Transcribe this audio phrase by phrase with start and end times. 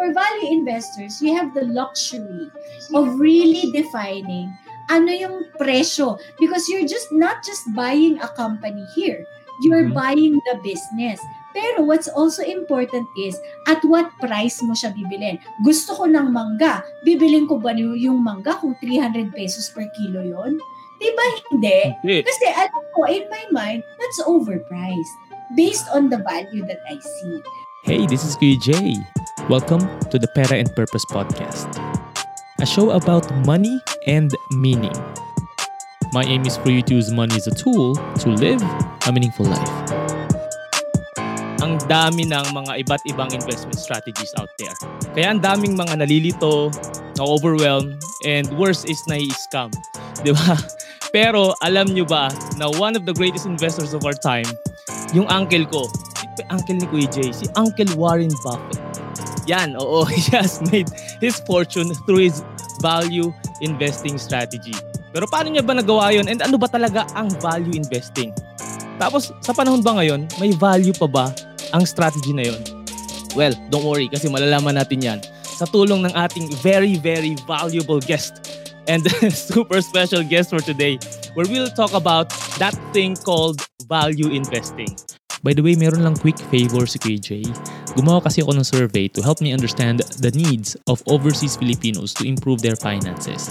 [0.00, 2.48] for value investors, you have the luxury
[2.96, 4.48] of really defining
[4.88, 9.22] ano yung presyo because you're just not just buying a company here
[9.62, 9.94] you're mm-hmm.
[9.94, 11.20] buying the business
[11.54, 15.34] pero what's also important is at what price mo siya bibilin.
[15.66, 16.86] Gusto ko ng mangga.
[17.02, 20.62] Bibilin ko ba yung mangga kung 300 pesos per kilo yon?
[21.02, 21.90] Diba hindi?
[22.22, 25.10] Kasi alam ko, in my mind, that's overpriced
[25.58, 27.34] based on the value that I see.
[27.82, 28.76] Hey, this is Kuya.
[29.48, 29.80] Welcome
[30.12, 31.80] to the Pera and Purpose Podcast
[32.60, 34.92] a show about money and meaning.
[36.12, 38.60] My aim is for you to use money as a tool to live
[39.06, 39.74] a meaningful life.
[41.64, 44.76] Ang dami ng mga iba't ibang investment strategies out there.
[45.16, 46.68] Kaya ang daming mga nalilito,
[47.16, 47.96] na-overwhelm,
[48.28, 49.72] and worse is nai-scam.
[50.24, 50.60] Di ba?
[51.16, 52.28] Pero alam nyo ba
[52.60, 54.46] na one of the greatest investors of our time,
[55.16, 55.88] yung uncle ko,
[56.50, 58.80] uncle ni Kuya Jay, si Uncle Warren Buffett.
[59.50, 60.86] Yan, oo, he has made
[61.18, 62.44] his fortune through his
[62.80, 64.74] value investing strategy.
[65.10, 68.30] Pero paano niya ba nagawa yon and ano ba talaga ang value investing?
[69.00, 71.26] Tapos sa panahon ba ngayon, may value pa ba
[71.74, 72.62] ang strategy na yon?
[73.34, 78.48] Well, don't worry kasi malalaman natin yan sa tulong ng ating very, very valuable guest
[78.88, 80.96] and super special guest for today
[81.34, 84.88] where we'll talk about that thing called value investing.
[85.42, 87.48] By the way, meron lang quick favor si KJ.
[87.96, 92.28] Gumawa kasi ako ng survey to help me understand the needs of overseas Filipinos to
[92.28, 93.48] improve their finances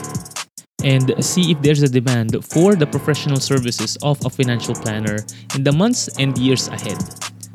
[0.85, 5.63] and see if there's a demand for the professional services of a financial planner in
[5.63, 7.01] the months and years ahead.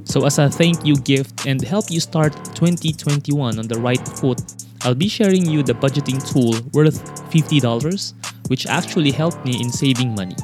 [0.04, 4.42] So as a thank you gift and help you start 2021 on the right foot,
[4.82, 7.00] I'll be sharing you the budgeting tool worth
[7.32, 7.62] $50
[8.48, 10.36] which actually helped me in saving money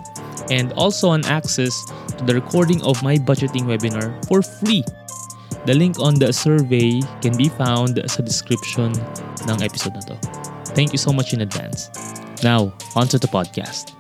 [0.51, 1.87] and also an access
[2.19, 4.85] to the recording of my budgeting webinar for free.
[5.65, 8.93] The link on the survey can be found sa description
[9.47, 10.17] ng episode na to.
[10.75, 11.89] Thank you so much in advance.
[12.43, 13.95] Now, on to the podcast.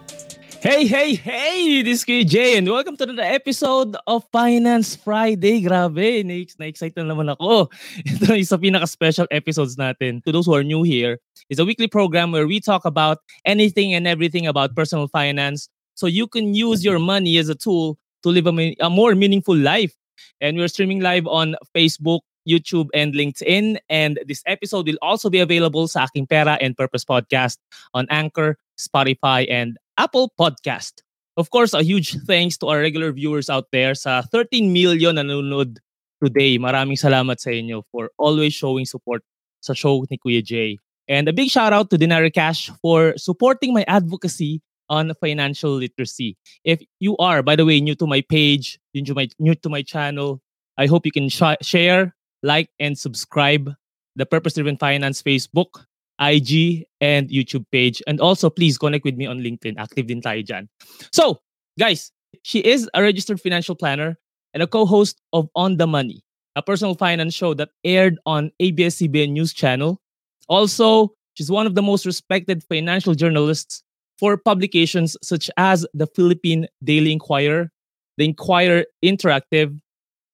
[0.61, 1.81] Hey, hey, hey!
[1.81, 5.64] This is KJ and welcome to the episode of Finance Friday.
[5.64, 7.73] Grabe, na-excite na naman ako.
[8.05, 10.20] Ito isa pinaka-special episodes natin.
[10.20, 11.17] To those who are new here,
[11.48, 16.06] it's a weekly program where we talk about anything and everything about personal finance so
[16.06, 19.92] you can use your money as a tool to live a, a more meaningful life.
[20.40, 23.77] And we're streaming live on Facebook, YouTube, and LinkedIn.
[23.90, 27.58] And this episode will also be available sa aking Pera and Purpose podcast
[27.92, 31.05] on Anchor, Spotify, and Apple Podcast.
[31.36, 35.84] Of course, a huge thanks to our regular viewers out there sa 13 million nanonood
[36.24, 36.56] today.
[36.56, 39.20] Maraming salamat sa inyo for always showing support
[39.61, 40.80] sa show ni Kuya Jay.
[41.12, 46.36] And a big shout out to Dinari Cash for supporting my advocacy on financial literacy.
[46.64, 49.68] If you are, by the way, new to my page, new to my, new to
[49.70, 50.42] my channel,
[50.77, 53.73] I hope you can sh- share, like, and subscribe
[54.17, 55.86] the Purpose Driven Finance Facebook,
[56.20, 58.02] IG, and YouTube page.
[58.06, 59.79] And also, please connect with me on LinkedIn.
[59.79, 60.68] Active din tayo dyan.
[61.12, 61.40] So,
[61.79, 62.12] guys,
[62.42, 64.18] she is a registered financial planner
[64.52, 66.23] and a co-host of On the Money,
[66.56, 70.00] a personal finance show that aired on ABS-CBN News Channel.
[70.48, 73.83] Also, she's one of the most respected financial journalists
[74.20, 77.73] for publications such as the Philippine Daily Inquirer,
[78.19, 79.81] the Inquirer Interactive,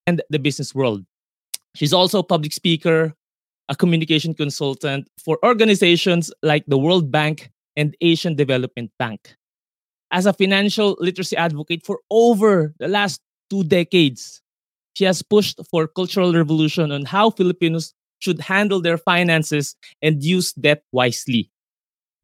[0.08, 1.04] and the Business World.
[1.76, 3.14] She's also a public speaker,
[3.68, 9.36] a communication consultant for organizations like the World Bank and Asian Development Bank.
[10.10, 13.20] As a financial literacy advocate for over the last
[13.50, 14.42] two decades,
[14.94, 20.52] she has pushed for cultural revolution on how Filipinos should handle their finances and use
[20.54, 21.50] debt wisely.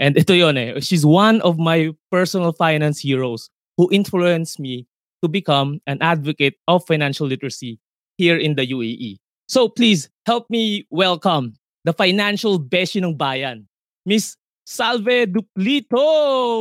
[0.02, 0.82] And ito yon eh.
[0.82, 4.90] She's one of my personal finance heroes who influenced me
[5.22, 7.78] to become an advocate of financial literacy
[8.18, 9.22] here in the UAE.
[9.46, 11.54] So please help me welcome
[11.86, 13.70] the financial beshi ng bayan,
[14.02, 14.34] Miss
[14.66, 16.02] Salve Duplito!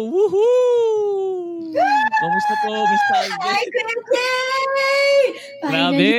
[0.06, 1.73] Woohoo!
[2.22, 3.34] Kamusta po, Miss Salve?
[3.41, 3.62] Hi,
[5.66, 6.13] Grabe!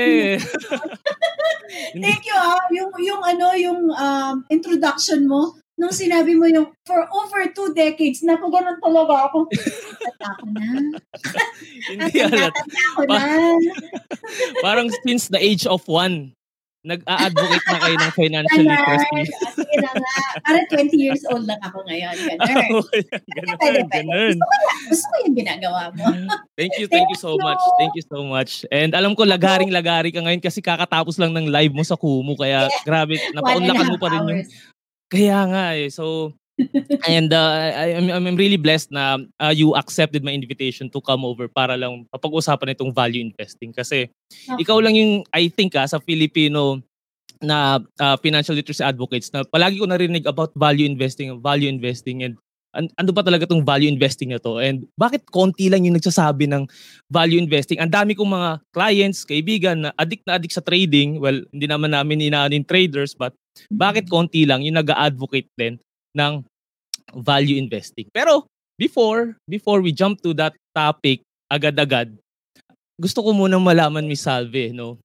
[2.03, 2.59] Thank you, ah.
[2.75, 8.21] Yung, yung ano, yung um, introduction mo, nung sinabi mo yung for over two decades,
[8.21, 9.49] naku, ganun talaga ako.
[9.51, 10.65] Tata ko na.
[11.91, 12.55] Hindi alat.
[12.97, 13.21] ko na.
[14.65, 16.37] Parang since the age of one,
[16.83, 19.23] nag-a-advocate na kayo ng financial literacy.
[19.55, 20.15] Sige na nga.
[20.43, 22.15] Parang 20 years old lang ako ngayon.
[22.43, 22.83] Ganun.
[23.39, 24.35] ganun, pwede, ganun.
[24.35, 26.05] Gusto ko, na, gusto ko yung ginagawa mo.
[26.59, 27.63] thank you, thank you so much.
[27.79, 28.67] Thank you so much.
[28.75, 32.35] And alam ko, lagaring-lagari ka ngayon kasi kakatapos lang ng live mo sa Kumu.
[32.35, 34.43] Kaya grabe, napaunlakan mo pa rin yung
[35.13, 35.93] kaya nga eh.
[35.93, 36.33] So,
[37.09, 41.25] and uh, I, I'm, I'm really blessed na uh, you accepted my invitation to come
[41.29, 43.77] over para lang papag-usapan itong value investing.
[43.77, 44.61] Kasi okay.
[44.65, 46.81] ikaw lang yung, I think ah, sa Filipino
[47.43, 52.39] na uh, financial literacy advocates na palagi ko narinig about value investing, value investing and
[52.73, 56.49] an, ano ba talaga tong value investing na to and bakit konti lang yung nagsasabi
[56.49, 56.65] ng
[57.11, 57.83] value investing.
[57.83, 61.21] Ang dami kong mga clients, kaibigan na addict na addict sa trading.
[61.21, 63.35] Well, hindi naman namin inaanin traders but
[63.69, 65.77] bakit konti lang yung nag-advocate din
[66.17, 66.45] ng
[67.17, 68.09] value investing.
[68.13, 68.49] Pero
[68.81, 71.21] before before we jump to that topic
[71.53, 72.17] agad-agad,
[72.97, 74.97] gusto ko muna malaman Miss Salve, no?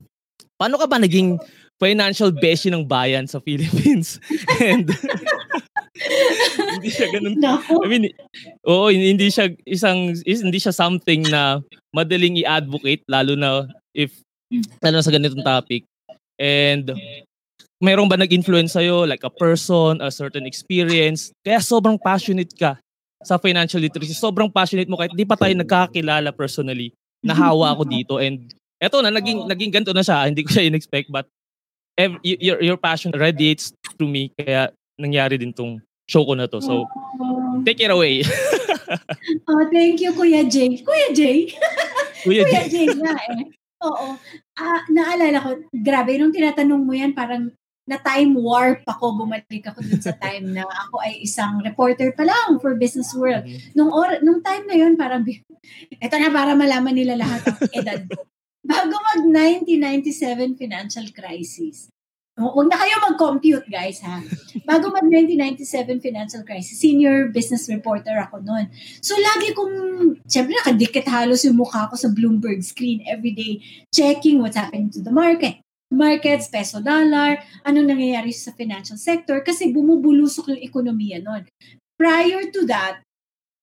[0.58, 1.38] Paano ka ba naging
[1.78, 4.18] financial beshi ng bayan sa Philippines.
[4.64, 4.90] And
[6.78, 7.38] hindi siya ganun.
[7.38, 7.62] No.
[7.82, 8.10] I mean,
[8.66, 11.62] oo, hindi siya isang hindi siya something na
[11.94, 14.14] madaling i-advocate lalo na if
[14.82, 15.86] lalo na sa ganitong topic.
[16.38, 16.94] And
[17.77, 21.29] mayroon ba nag-influence sa'yo like a person, a certain experience?
[21.45, 22.77] Kaya sobrang passionate ka
[23.21, 24.13] sa financial literacy.
[24.13, 26.94] Sobrang passionate mo kahit hindi pa tayo nagkakilala personally.
[27.21, 30.25] Nahawa ako dito and eto na naging naging ganito na siya.
[30.29, 31.25] Hindi ko siya in-expect but
[31.97, 34.69] every, your, your passion radiates through me kaya
[35.01, 36.62] nangyari din tong show ko na to.
[36.62, 36.85] So,
[37.65, 38.21] take it away.
[39.50, 40.79] oh, thank you, Kuya Jay.
[40.79, 41.51] Kuya Jay?
[42.24, 43.44] Kuya, Kuya Jay nga eh.
[43.85, 44.15] Oo.
[44.57, 47.53] Uh, naalala ko, grabe, nung tinatanong mo yan, parang
[47.88, 52.28] na time warp ako, bumalik ako dun sa time na ako ay isang reporter pa
[52.28, 53.48] lang for Business World.
[53.48, 53.74] Mm-hmm.
[53.80, 55.24] Nung, or, nung time na yun, parang,
[56.04, 58.28] eto na para malaman nila lahat ang edad ko.
[58.68, 61.88] Bago mag 1997 financial crisis,
[62.38, 64.22] Huwag na kayo mag-compute, guys, ha?
[64.62, 68.69] Bago mag 1997 financial crisis, senior business reporter ako noon.
[69.01, 69.74] So, lagi kong,
[70.30, 75.01] syempre, nakadikit halos yung mukha ko sa Bloomberg screen every day, checking what's happening to
[75.01, 75.66] the market.
[75.88, 81.48] Markets, peso dollar, anong nangyayari sa financial sector, kasi bumubulusok yung ekonomiya noon.
[81.95, 83.01] Prior to that,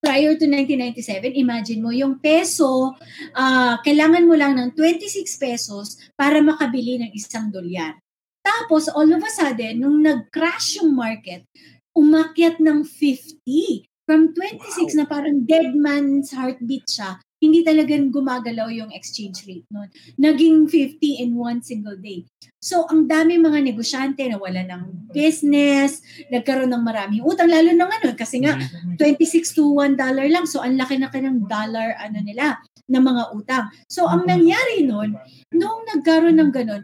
[0.05, 2.93] prior to 1997, imagine mo, yung peso,
[3.37, 7.97] uh, kailangan mo lang ng 26 pesos para makabili ng isang dolyar.
[8.45, 11.49] Tapos, all of a sudden, nung nag-crash yung market,
[11.97, 13.89] umakyat ng 50.
[14.05, 14.97] From 26 wow.
[15.01, 19.89] na parang dead man's heartbeat siya, hindi talagang gumagalaw yung exchange rate noon.
[20.17, 22.25] Naging 50 in one single day.
[22.65, 26.01] So, ang dami mga negosyante na wala ng business,
[26.33, 28.57] nagkaroon ng maraming utang, lalo na ano, kasi nga,
[28.97, 29.53] 26 mm-hmm.
[29.53, 30.49] to 1 dollar lang.
[30.49, 32.57] So, ang laki na ng dollar, ano nila,
[32.89, 33.69] na mga utang.
[33.89, 35.17] So, ang nangyari noon,
[35.53, 36.83] nung nagkaroon ng ganun,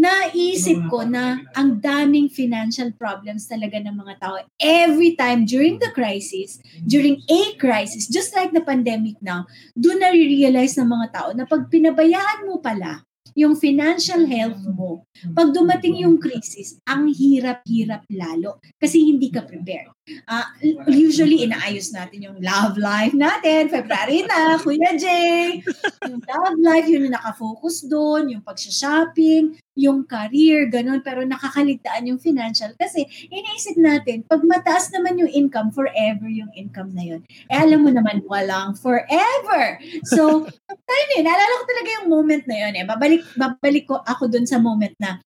[0.00, 5.92] naisip ko na ang daming financial problems talaga ng mga tao every time during the
[5.92, 6.56] crisis,
[6.88, 9.44] during a crisis, just like the pandemic now,
[9.76, 13.04] doon na-realize ng mga tao na pag pinabayaan mo pala
[13.36, 15.06] yung financial health mo,
[15.36, 19.92] pag dumating yung crisis, ang hirap-hirap lalo kasi hindi ka prepared.
[20.26, 20.46] Uh,
[20.88, 23.70] usually, inaayos natin yung love life natin.
[23.70, 25.62] February na, Kuya Jay.
[26.06, 31.00] Yung love life, yun yung nakafocus doon, yung pag-shopping, yung career, ganun.
[31.00, 36.92] Pero nakakaligtaan yung financial kasi iniisip natin, pag mataas naman yung income, forever yung income
[36.92, 37.20] na yun.
[37.48, 39.80] Eh, alam mo naman, walang forever.
[40.06, 40.44] So,
[40.88, 42.72] tayo yun, naalala ko talaga yung moment na yun.
[42.76, 42.84] Eh.
[42.84, 45.22] Babalik, babalik ko ako doon sa moment na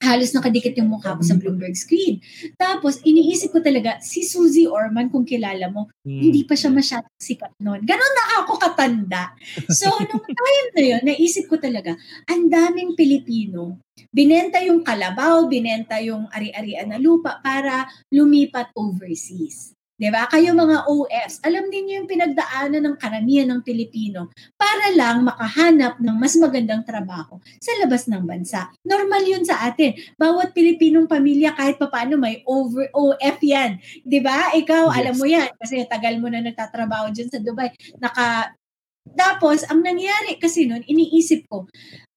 [0.00, 1.40] halos nakadikit yung mukha ko sa mm.
[1.44, 2.24] Bloomberg screen.
[2.56, 6.20] Tapos, iniisip ko talaga, si Suzy Orman, kung kilala mo, hmm.
[6.24, 7.84] hindi pa siya masyadong sikat noon.
[7.84, 9.36] Ganon na ako katanda.
[9.68, 11.94] So, nung time na yun, naisip ko talaga,
[12.26, 19.76] ang daming Pilipino, binenta yung kalabaw, binenta yung ari-arian na lupa para lumipat overseas.
[20.00, 20.24] 'Di ba?
[20.32, 26.00] Kayo mga OFs, alam din niyo yung pinagdaanan ng karamihan ng Pilipino para lang makahanap
[26.00, 28.72] ng mas magandang trabaho sa labas ng bansa.
[28.80, 29.92] Normal 'yun sa atin.
[30.16, 33.76] Bawat Pilipinong pamilya kahit papaano may over OF 'yan.
[34.00, 34.56] 'Di ba?
[34.56, 34.96] Ikaw yes.
[34.96, 37.68] alam mo 'yan kasi tagal mo na nagtatrabaho diyan sa Dubai.
[38.00, 38.56] Naka
[39.10, 41.66] Tapos ang nangyari kasi noon, iniisip ko,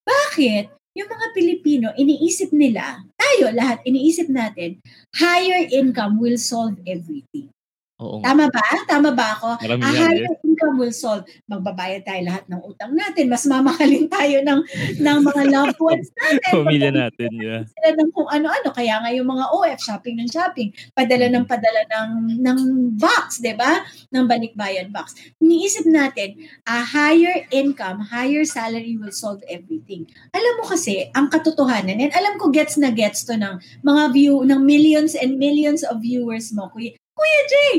[0.04, 4.78] bakit yung mga Pilipino, iniisip nila, tayo lahat, iniisip natin,
[5.18, 7.53] higher income will solve everything.
[8.02, 8.18] Oo.
[8.26, 8.64] Tama ba?
[8.90, 9.62] Tama ba ako?
[9.62, 10.42] Marami A higher yes.
[10.42, 11.22] income will solve.
[11.46, 13.30] Magbabayad tayo lahat ng utang natin.
[13.30, 14.60] Mas mamahalin tayo ng,
[14.98, 16.52] ng mga loved ones natin.
[16.58, 17.62] Pamilya natin, yeah.
[17.62, 18.74] Sila ng kung ano-ano.
[18.74, 22.10] Kaya nga yung mga OF, shopping ng shopping, padala ng padala ng,
[22.42, 22.58] ng
[22.98, 23.86] box, di ba?
[24.10, 25.14] Ng balikbayan box.
[25.38, 26.34] Niisip natin,
[26.66, 30.02] a higher income, higher salary will solve everything.
[30.34, 34.42] Alam mo kasi, ang katotohanan, and alam ko gets na gets to ng mga view,
[34.42, 37.74] ng millions and millions of viewers mo, kuya, Kuya Jay!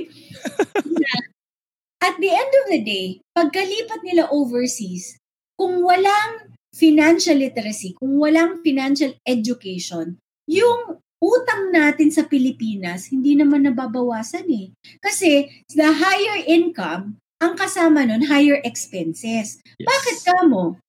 [2.06, 5.22] At the end of the day, pagkalipat nila overseas,
[5.54, 10.18] kung walang financial literacy, kung walang financial education,
[10.50, 14.74] yung utang natin sa Pilipinas, hindi naman nababawasan eh.
[14.98, 19.62] Kasi the higher income, ang kasama nun, higher expenses.
[19.62, 19.86] Yes.
[19.86, 20.82] Bakit ka mo?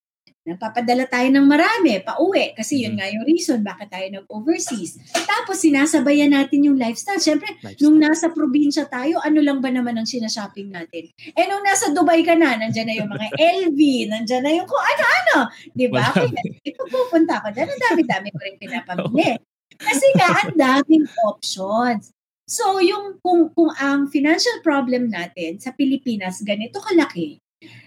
[0.46, 2.54] Napapadala tayo ng marami, pauwi.
[2.54, 4.94] Kasi yun nga yung reason bakit tayo nag-overseas.
[5.10, 7.18] Tapos sinasabayan natin yung lifestyle.
[7.18, 7.82] Siyempre, lifestyle.
[7.82, 11.10] nung nasa probinsya tayo, ano lang ba naman ang sinashopping natin?
[11.34, 13.26] Eh nung nasa Dubai ka na, nandyan na yung mga
[13.66, 15.36] LV, nandyan na yung kung ano-ano.
[15.74, 16.14] Di ba?
[16.14, 19.34] Kaya, ikaw pupunta ko dyan, ang dami-dami ko rin pinapamili.
[19.74, 22.14] Kasi nga, ang daming options.
[22.46, 27.42] So, yung kung, kung ang financial problem natin sa Pilipinas ganito kalaki,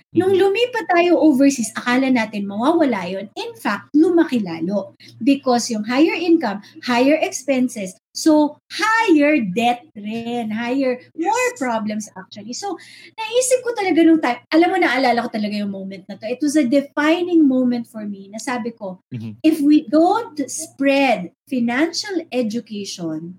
[0.10, 0.42] Nung mm-hmm.
[0.42, 3.30] lumipat tayo overseas, akala natin mawawala yon.
[3.38, 4.98] In fact, lumaki lalo.
[5.22, 12.58] Because yung higher income, higher expenses, so higher debt rin, higher, more problems actually.
[12.58, 12.74] So,
[13.14, 16.26] naisip ko talaga nung time, alam mo, naalala ko talaga yung moment na to.
[16.26, 19.46] It was a defining moment for me na sabi ko, mm-hmm.
[19.46, 23.38] if we don't spread financial education,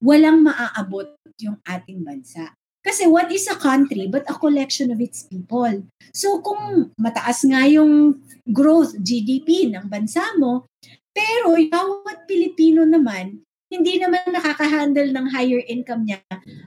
[0.00, 1.12] walang maaabot
[1.44, 2.56] yung ating bansa.
[2.80, 5.84] Kasi what is a country but a collection of its people?
[6.16, 10.64] So kung mataas nga yung growth, GDP ng bansa mo,
[11.12, 16.18] pero bawat Pilipino naman, hindi naman nakaka-handle ng higher income niya,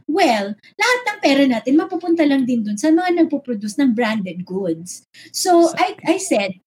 [0.08, 5.04] well, lahat ng pera natin mapupunta lang din dun sa mga nagpo-produce ng branded goods.
[5.36, 6.64] So, I, I said,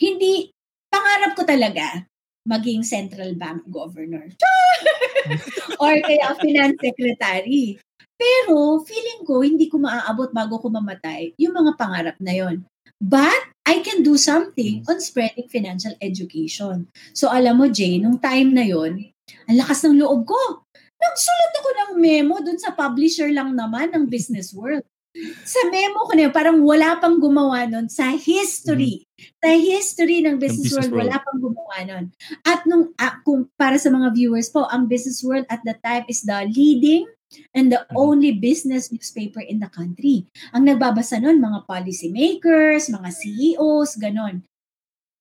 [0.00, 0.48] hindi,
[0.88, 2.08] pangarap ko talaga
[2.48, 4.24] maging central bank governor.
[5.82, 7.78] or kaya finance secretary.
[8.22, 12.62] Pero feeling ko hindi ko maaabot bago ko mamatay yung mga pangarap na yon.
[13.02, 16.86] But I can do something on spreading financial education.
[17.18, 19.10] So alam mo Jay, nung time na yon,
[19.50, 20.62] ang lakas ng loob ko.
[21.02, 24.86] Nagsulat ako ng memo dun sa publisher lang naman ng Business World.
[25.42, 29.02] Sa memo ko na yun, parang wala pang gumawa nun sa history.
[29.02, 29.38] Mm-hmm.
[29.42, 32.04] Sa history ng Business, Business World, World, wala pang gumawa nun.
[32.46, 36.06] At nung, uh, kung para sa mga viewers po, ang Business World at the time
[36.06, 37.10] is the leading
[37.54, 37.96] and the mm-hmm.
[37.96, 40.26] only business newspaper in the country.
[40.52, 44.44] Ang nagbabasa nun, mga policymakers, mga CEOs, ganon.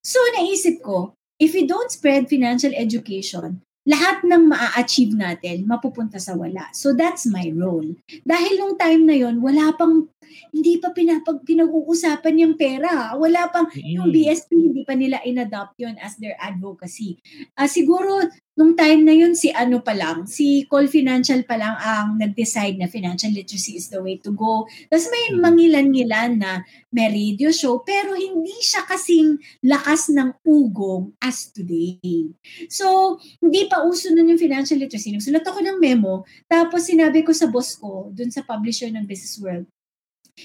[0.02, 6.38] So, naisip ko, if we don't spread financial education, lahat ng maa-achieve natin mapupunta sa
[6.38, 6.70] wala.
[6.70, 7.98] So that's my role.
[8.22, 10.06] Dahil nung time na yon wala pang
[10.54, 13.18] hindi pa pinapag pinag-uusapan yung pera.
[13.18, 17.18] Wala pang yung BSP hindi pa nila inadopt yon as their advocacy.
[17.58, 18.22] Uh, siguro
[18.62, 22.78] nung time na yun, si ano pa lang, si Call Financial pa lang ang nag-decide
[22.78, 24.70] na financial literacy is the way to go.
[24.86, 25.42] Tapos may mm.
[25.42, 26.62] mangilan-ngilan na
[26.94, 32.30] may radio show, pero hindi siya kasing lakas ng ugong as today.
[32.70, 35.10] So, hindi pa uso nun yung financial literacy.
[35.10, 39.42] Nagsulat ako ng memo, tapos sinabi ko sa boss ko, dun sa publisher ng Business
[39.42, 39.66] World,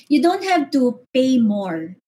[0.08, 2.00] you don't have to pay more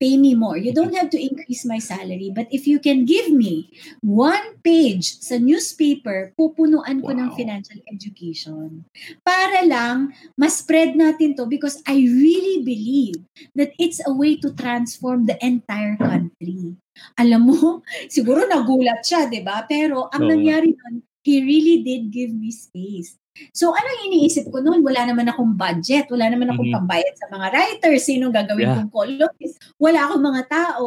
[0.00, 0.56] pay me more.
[0.56, 2.32] You don't have to increase my salary.
[2.34, 7.20] But if you can give me one page sa newspaper, pupunuan ko wow.
[7.26, 8.84] ng financial education.
[9.24, 13.20] Para lang, mas-spread natin to because I really believe
[13.56, 16.76] that it's a way to transform the entire country.
[17.16, 17.58] Alam mo,
[18.14, 19.64] siguro nagulat siya, di ba?
[19.64, 20.30] Pero ang no.
[20.32, 23.18] nangyari nun, he really did give me space.
[23.52, 24.80] So, anong iniisip ko noon?
[24.80, 26.08] Wala naman akong budget.
[26.08, 26.86] Wala naman akong mm-hmm.
[26.86, 28.02] pambayad sa mga writers.
[28.04, 28.76] Sino gagawin yeah.
[28.80, 29.56] kong columnist?
[29.76, 30.84] Wala akong mga tao.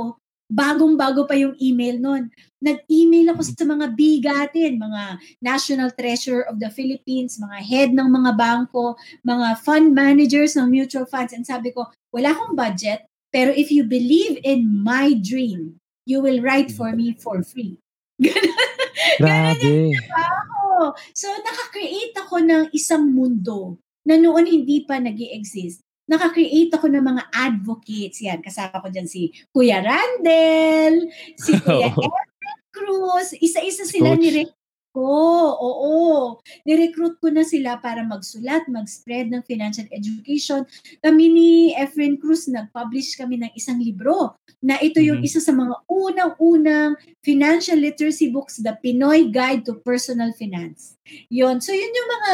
[0.50, 2.34] Bagong-bago pa yung email noon.
[2.58, 8.34] Nag-email ako sa mga bigatin, mga National Treasurer of the Philippines, mga head ng mga
[8.34, 11.38] bangko, mga fund managers ng mutual funds.
[11.38, 15.78] And sabi ko, wala akong budget, pero if you believe in my dream,
[16.10, 17.78] you will write for me for free.
[19.22, 19.94] Ganun.
[19.94, 20.39] Ganun
[20.80, 26.90] yung So, nakakreate ako ng isang mundo na noon hindi pa nag exist Nakakreate ako
[26.90, 28.18] ng mga advocates.
[28.26, 31.06] Yan, kasama ko dyan si Kuya Randel,
[31.38, 31.94] si Kuya
[32.74, 33.38] Cruz.
[33.38, 34.26] Isa-isa sila Coach.
[34.26, 34.50] ni
[34.92, 35.10] ko.
[35.56, 35.94] Oo.
[36.66, 40.66] Nirecruit ko na sila para magsulat, mag-spread ng financial education.
[41.02, 45.30] Kami ni Efren Cruz, nag-publish kami ng isang libro na ito yung mm-hmm.
[45.30, 50.98] isa sa mga unang-unang financial literacy books, The Pinoy Guide to Personal Finance.
[51.32, 51.62] Yon.
[51.62, 52.34] So, yun yung mga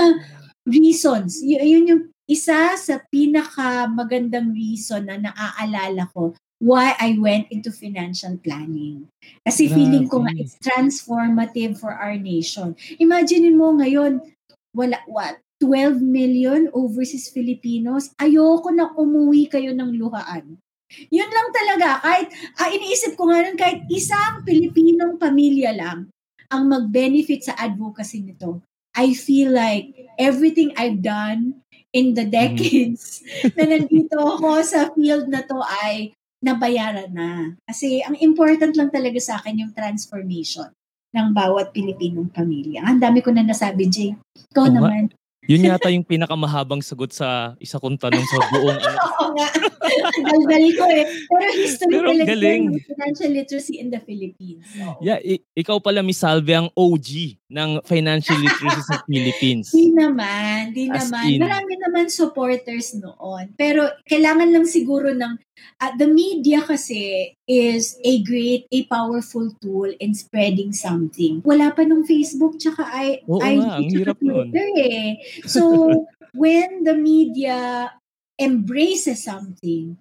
[0.69, 1.43] reasons.
[1.43, 7.71] Y- yun yung isa sa pinaka magandang reason na naaalala ko why I went into
[7.71, 9.12] financial planning.
[9.43, 12.75] Kasi feeling ko nga it's transformative for our nation.
[12.97, 14.24] Imagine mo ngayon,
[14.71, 20.59] wala, what, 12 million overseas Filipinos, ayoko na umuwi kayo ng luhaan.
[21.12, 21.88] Yun lang talaga.
[22.03, 22.27] Kahit,
[22.59, 26.12] ah, iniisip ko nga nun, kahit isang Pilipinong pamilya lang
[26.51, 28.62] ang mag-benefit sa advocacy nito.
[28.95, 32.55] I feel like everything I've done in the mm-hmm.
[32.55, 33.51] decades mm.
[33.59, 37.57] na nandito ako sa field na to ay nabayaran na.
[37.65, 40.69] Kasi ang important lang talaga sa akin yung transformation
[41.15, 42.85] ng bawat Pilipinong pamilya.
[42.85, 44.13] Ang dami ko na nasabi, Jay.
[44.53, 45.09] Ikaw oh, naman.
[45.47, 48.97] Yun yata yung pinakamahabang sagot sa isa kong tanong sa buong ano.
[49.15, 49.47] Oo nga.
[50.17, 51.03] Daldal ko eh.
[51.25, 52.63] Pero history Pero talaga galing.
[52.67, 54.65] ng financial literacy in the Philippines.
[54.79, 54.99] Oo.
[54.99, 57.09] Yeah, i- ikaw pala Miss Salve ang OG
[57.47, 59.69] ng financial literacy sa Philippines.
[59.69, 61.23] Di naman, di As naman.
[61.29, 61.39] in.
[61.39, 63.53] Marami naman supporters noon.
[63.53, 65.33] Pero kailangan lang siguro ng,
[65.77, 71.39] uh, the media kasi is a great, a powerful tool in spreading something.
[71.43, 74.49] Wala pa nung Facebook tsaka I, Oo IG nga, ang hirap nun.
[74.49, 75.09] Twitter eh.
[75.43, 77.91] So, when the media
[78.39, 79.97] embraces something,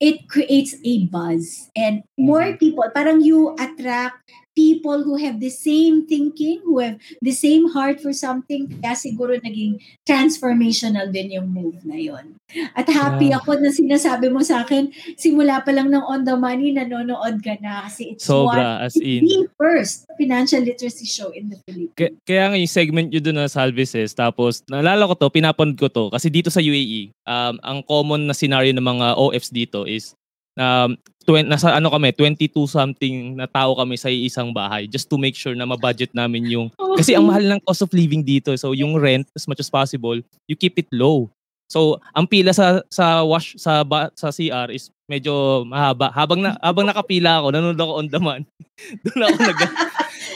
[0.00, 2.58] it creates a buzz and more Mm-hmm.
[2.58, 4.30] people parang you attract
[4.60, 9.40] people who have the same thinking who have the same heart for something kaya siguro
[9.40, 12.36] naging transformational din yung move na yon
[12.76, 13.38] at happy Yeah.
[13.38, 17.54] ako na sinasabi mo sa akin simula pa lang ng on the money nanonood ka
[17.62, 19.22] na kasi it's one Sobra, as it's in.
[19.22, 23.38] the first financial literacy show in the Philippines Kaya, kaya nga yung segment nyo doon
[23.38, 27.78] na Salvices, tapos naalala ko to, pinapanood ko to, kasi dito sa UAE, um, ang
[27.86, 30.12] common na scenario ng mga OFs dito is,
[30.58, 35.16] um, twen- nasa ano kami, 22 something na tao kami sa isang bahay just to
[35.20, 38.72] make sure na ma-budget namin yung, kasi ang mahal ng cost of living dito, so
[38.72, 40.16] yung rent as much as possible,
[40.48, 41.28] you keep it low.
[41.70, 46.10] So, ang pila sa sa wash sa ba, sa CR is medyo mahaba.
[46.10, 48.44] Habang na habang nakapila ako, nanonood ako on demand.
[49.06, 49.58] Doon ako nag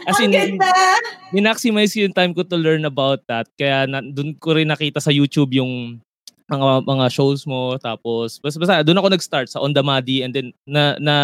[0.04, 0.30] As in,
[1.32, 3.48] minaximize ko yung time ko to learn about that.
[3.56, 5.98] Kaya na, doon ko rin nakita sa YouTube yung
[6.60, 10.32] mga mga shows mo tapos basta, basta doon ako nag-start sa On The Muddy and
[10.34, 11.16] then na, na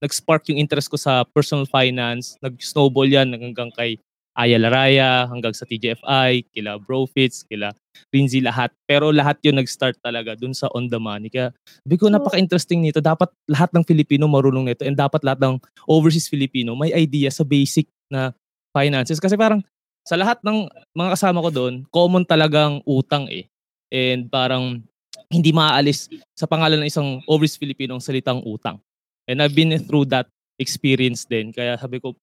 [0.00, 2.40] nag-spark yung interest ko sa personal finance.
[2.40, 4.00] Nag-snowball yan hanggang kay
[4.38, 7.74] Aya Laraya hanggang sa TGFI kila Bro Fits kila
[8.14, 8.70] Rinzi lahat.
[8.86, 11.28] Pero lahat yun nag-start talaga doon sa On The Money.
[11.28, 11.50] Kaya
[11.82, 13.02] sabi ko napaka-interesting nito.
[13.02, 15.58] Dapat lahat ng Filipino marunong nito and dapat lahat ng
[15.90, 18.30] overseas Filipino may idea sa basic na
[18.70, 19.18] finances.
[19.18, 19.60] Kasi parang
[20.06, 23.49] sa lahat ng mga kasama ko doon common talagang utang eh
[23.90, 24.82] and parang
[25.30, 28.78] hindi maaalis sa pangalan ng isang overseas Filipino ang salitang utang.
[29.30, 30.26] And I've been through that
[30.58, 31.54] experience din.
[31.54, 32.18] Kaya sabi ko,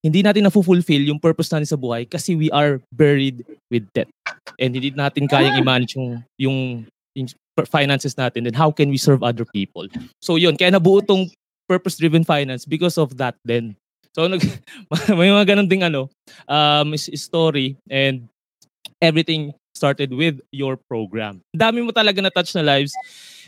[0.00, 4.08] hindi natin na-fulfill yung purpose natin sa buhay kasi we are buried with debt.
[4.56, 6.58] And hindi natin kayang i-manage yung, yung,
[7.18, 7.28] yung
[7.66, 8.46] finances natin.
[8.46, 9.90] Then how can we serve other people?
[10.22, 11.28] So yun, kaya nabuo tong
[11.68, 13.74] purpose-driven finance because of that then.
[14.14, 14.40] So nag,
[15.18, 16.08] may mga ganun ding ano,
[16.46, 18.30] um, story and
[19.02, 21.46] everything started with your program.
[21.54, 22.90] Dami mo talaga na touch na lives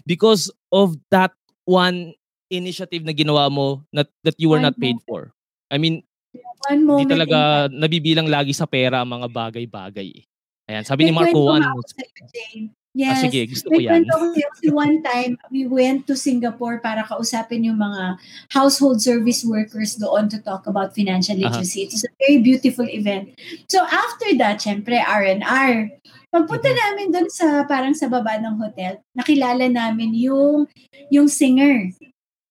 [0.06, 1.34] because of that
[1.66, 2.14] one
[2.46, 5.34] initiative na ginawa mo na, that you were not paid for.
[5.70, 6.06] I mean,
[6.70, 7.38] one moment hindi in talaga
[7.70, 10.08] nabibilang lagi sa pera ang mga bagay-bagay.
[10.14, 10.24] eh.
[10.70, 11.66] Ayan, sabi ni Marco Juan.
[11.66, 11.74] Ah,
[12.90, 13.22] Yes.
[13.22, 14.02] sige, gusto ko May yan.
[14.02, 18.18] ko kasi one time, we went to Singapore para kausapin yung mga
[18.50, 21.54] household service workers doon to talk about financial Aha.
[21.54, 21.86] literacy.
[21.86, 23.38] It was a very beautiful event.
[23.70, 25.94] So after that, syempre, R&R.
[26.30, 26.78] Pagpunta Mhm.
[26.78, 30.70] namin doon sa parang sa baba ng hotel, nakilala namin yung
[31.10, 31.90] yung singer.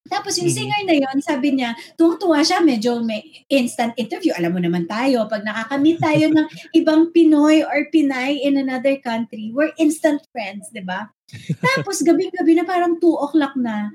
[0.10, 0.58] Tapos yung Mhm.
[0.58, 4.34] singer na yon sabi niya, tuwang-tuwa siya, medyo may instant interview.
[4.36, 6.48] Alam mo naman tayo, pag nakakamit tayo ng
[6.80, 11.08] ibang Pinoy or Pinay in another country, we're instant friends, di ba?
[11.64, 13.94] Tapos gabing-gabi na parang 2 o'clock na,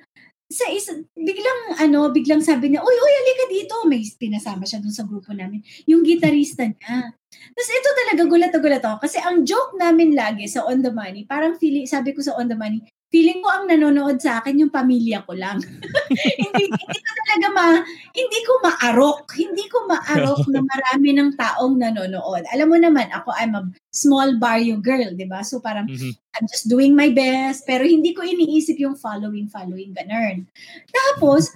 [0.55, 3.75] sa isa, biglang ano, biglang sabi niya, uy, uy, halika dito.
[3.91, 5.61] May pinasama siya dun sa grupo namin.
[5.91, 7.11] Yung gitarista niya.
[7.35, 8.97] Tapos ito talaga, gulat na gulat ako.
[9.03, 12.47] Kasi ang joke namin lagi sa On The Money, parang feeling, sabi ko sa On
[12.47, 15.63] The Money, feeling ko ang nanonood sa akin yung pamilya ko lang.
[16.43, 17.67] hindi, hindi ko talaga ma,
[18.11, 19.23] hindi ko maarok.
[19.39, 22.43] Hindi ko maarok na marami ng taong nanonood.
[22.51, 23.63] Alam mo naman, ako, I'm a
[23.95, 25.47] small barrio girl, di ba?
[25.47, 26.11] So parang, Mhm.
[26.35, 30.51] I'm just doing my best, pero hindi ko iniisip yung following, following, ganun.
[30.91, 31.55] Tapos,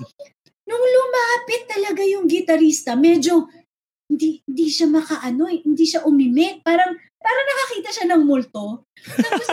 [0.63, 3.51] nung lumapit talaga yung gitarista, medyo,
[4.07, 6.63] hindi, hindi siya makaano, eh, hindi siya umimik.
[6.63, 8.87] Parang, parang nakakita siya ng multo.
[9.03, 9.51] Tapos,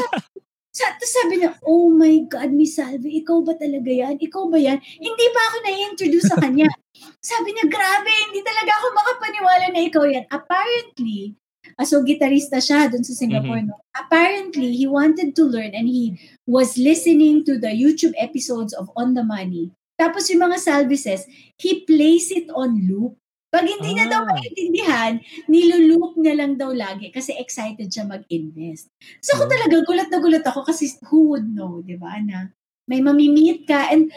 [0.75, 4.19] sa, tapos sabi niya, oh my God, Miss Salve, ikaw ba talaga yan?
[4.19, 4.75] Ikaw ba yan?
[4.83, 6.67] Hindi pa ako na-introduce sa kanya.
[7.31, 10.27] sabi niya, grabe, hindi talaga ako makapaniwala na ikaw yan.
[10.27, 11.31] Apparently,
[11.79, 13.63] ah, so gitarista siya dun sa Singapore.
[13.63, 13.79] No?
[13.95, 19.15] Apparently, he wanted to learn and he was listening to the YouTube episodes of On
[19.15, 19.71] The Money.
[19.95, 21.23] Tapos yung mga salvices,
[21.55, 23.15] he plays it on loop.
[23.55, 24.35] Pag hindi na daw Ah.
[24.35, 25.13] maintindihan,
[25.47, 28.91] nilulup niya lang daw lagi kasi excited siya mag-invest.
[29.23, 29.51] So ako Oh.
[29.55, 32.51] talaga, gulat na gulat ako kasi who would know, di ba, na
[32.85, 33.87] may mamimit ka.
[33.89, 34.11] And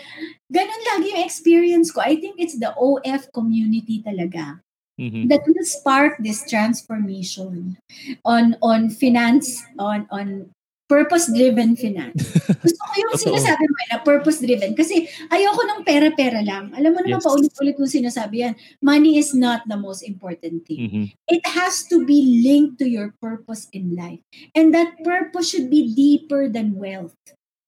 [0.50, 2.02] ganun lagi yung experience ko.
[2.02, 4.58] I think it's the OF community talaga
[4.98, 5.30] Mhm.
[5.30, 7.78] that will spark this transformation
[8.26, 10.50] on on finance on on
[10.88, 12.32] purpose-driven finance.
[12.64, 16.72] Gusto ko yung sinasabi mo na purpose-driven kasi ayoko ng pera-pera lang.
[16.72, 17.28] Alam mo naman yes.
[17.28, 20.88] paulit-ulit mo sinasabi yan, money is not the most important thing.
[20.88, 21.04] Mm-hmm.
[21.28, 24.24] It has to be linked to your purpose in life.
[24.56, 27.14] And that purpose should be deeper than wealth.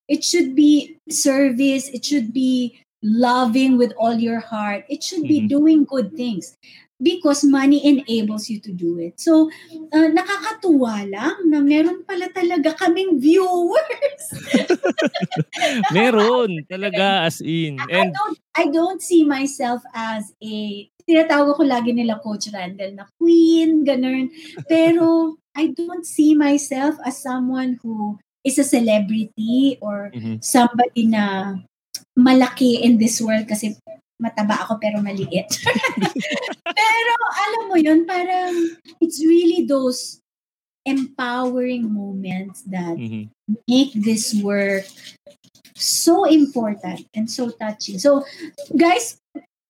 [0.09, 4.84] It should be service, it should be loving with all your heart.
[4.88, 5.54] It should be mm-hmm.
[5.54, 6.56] doing good things
[7.02, 9.18] because money enables you to do it.
[9.20, 9.48] So,
[9.92, 14.24] uh, nakakatuwa lang na meron pala talaga kaming viewers.
[15.96, 17.80] meron talaga as in.
[17.88, 22.94] And I don't I don't see myself as a tinatawag ko lagi nila Coach Randall
[22.94, 24.28] na queen, ganun.
[24.68, 30.40] Pero I don't see myself as someone who is a celebrity or mm-hmm.
[30.40, 31.58] somebody na
[32.20, 33.76] malaki in this world kasi
[34.20, 35.48] mataba ako pero maliit.
[36.80, 38.52] pero alam mo yun, parang
[39.00, 40.20] it's really those
[40.85, 43.28] empowering moments that mm-hmm.
[43.68, 44.85] make this work
[45.76, 47.96] so important and so touching.
[47.96, 48.24] So,
[48.76, 49.16] guys,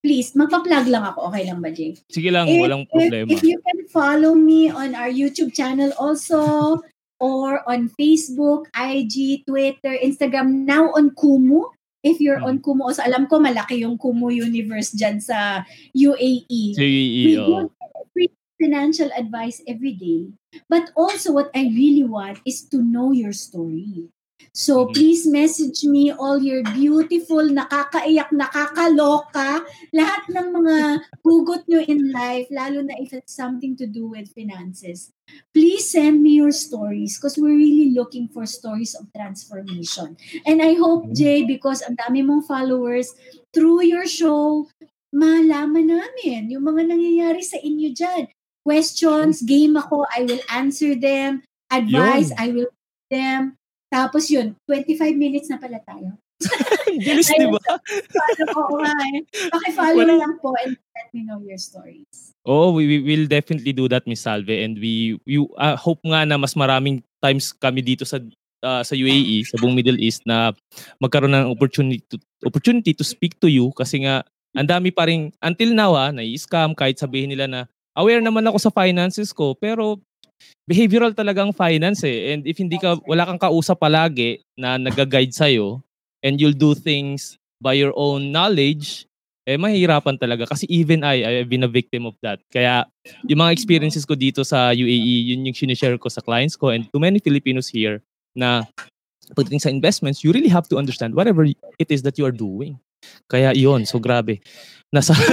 [0.03, 1.31] please, magpa-plug lang ako.
[1.31, 1.95] Okay lang ba, Jay?
[2.11, 3.31] Sige lang, if, walang problema.
[3.31, 6.83] If, if you can follow me on our YouTube channel also,
[7.21, 11.69] or on Facebook, IG, Twitter, Instagram, now on Kumu,
[12.03, 12.65] if you're on mm.
[12.65, 16.77] Kumu, so alam ko malaki yung Kumu universe dyan sa UAE.
[16.77, 17.71] Sa UAE, oh.
[18.13, 20.29] free financial advice every day.
[20.69, 24.11] But also what I really want is to know your story.
[24.53, 24.93] So mm-hmm.
[24.93, 29.63] please message me all your beautiful, nakakaiyak, nakakaloka,
[29.95, 30.77] lahat ng mga
[31.23, 35.15] hugot nyo in life, lalo na if it's something to do with finances.
[35.55, 40.19] Please send me your stories because we're really looking for stories of transformation.
[40.43, 41.19] And I hope, mm-hmm.
[41.19, 43.15] Jay, because ang dami mong followers,
[43.55, 44.67] through your show,
[45.15, 48.27] malaman namin yung mga nangyayari sa inyo dyan.
[48.67, 51.47] Questions, game ako, I will answer them.
[51.71, 52.39] Advice, Yun.
[52.43, 52.71] I will
[53.11, 53.60] them
[53.91, 56.15] tapos yun, 25 minutes na pala tayo.
[57.05, 57.61] Bilis, di ba?
[58.57, 59.21] Oo nga eh.
[59.53, 60.23] Pakifollow Wala.
[60.25, 62.33] lang po and let me know your stories.
[62.49, 64.49] Oh, we, we will definitely do that, Miss Salve.
[64.49, 68.17] And we, we uh, hope nga na mas maraming times kami dito sa
[68.65, 70.53] uh, sa UAE, sa buong Middle East na
[71.01, 74.25] magkaroon ng opportunity to, opportunity to speak to you kasi nga
[74.57, 77.61] ang dami pa rin until now ah, na-scam kahit sabihin nila na
[77.95, 80.01] aware naman ako sa finances ko pero
[80.69, 82.35] behavioral talagang finance eh.
[82.35, 85.83] And if hindi ka, wala kang kausap palagi na nag-guide sa'yo
[86.23, 89.05] and you'll do things by your own knowledge,
[89.49, 90.47] eh mahihirapan talaga.
[90.47, 92.41] Kasi even I, I've been a victim of that.
[92.53, 92.87] Kaya
[93.27, 96.87] yung mga experiences ko dito sa UAE, yun yung sinishare ko sa clients ko and
[96.93, 98.01] to many Filipinos here
[98.37, 98.65] na
[99.35, 102.79] pagdating sa investments, you really have to understand whatever it is that you are doing.
[103.31, 104.39] Kaya yon so grabe.
[104.93, 105.25] Nasa ang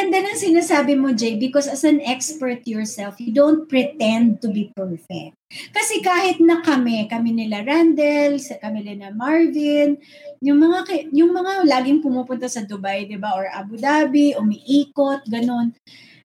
[0.00, 4.72] ganda ng sinasabi mo, Jay, because as an expert yourself, you don't pretend to be
[4.72, 5.36] perfect.
[5.76, 10.00] Kasi kahit na kami, kami nila Randall, kami nila Marvin,
[10.40, 15.76] yung mga yung mga laging pumupunta sa Dubai, 'di ba, or Abu Dhabi, umiikot, ganun.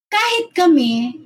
[0.07, 1.25] Kahit kami,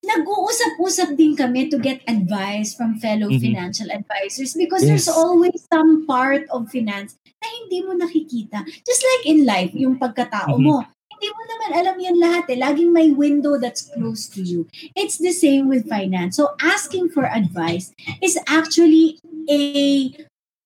[0.00, 3.44] nag-uusap-usap din kami to get advice from fellow mm-hmm.
[3.44, 4.88] financial advisors because yes.
[4.88, 8.64] there's always some part of finance na hindi mo nakikita.
[8.88, 10.64] Just like in life, yung pagkatao mm-hmm.
[10.64, 10.80] mo.
[11.18, 12.58] Hindi mo naman alam yan lahat eh.
[12.62, 14.70] Laging may window that's close to you.
[14.94, 16.38] It's the same with finance.
[16.38, 17.90] So asking for advice
[18.22, 19.18] is actually
[19.50, 20.14] a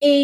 [0.05, 0.17] a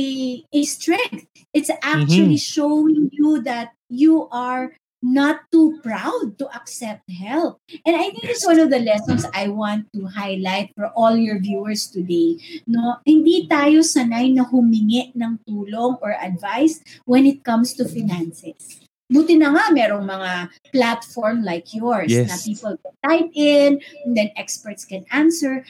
[0.53, 1.25] a strength.
[1.57, 2.53] It's actually mm-hmm.
[2.61, 7.57] showing you that you are not too proud to accept help.
[7.87, 11.39] And I think it's one of the lessons I want to highlight for all your
[11.41, 12.37] viewers today.
[12.67, 18.88] No, hindi tayo sanay na humingi ng tulong or advice when it comes to finances.
[19.09, 22.29] Buti na nga merong mga platform like yours yes.
[22.29, 25.65] na people can type in and then experts can answer.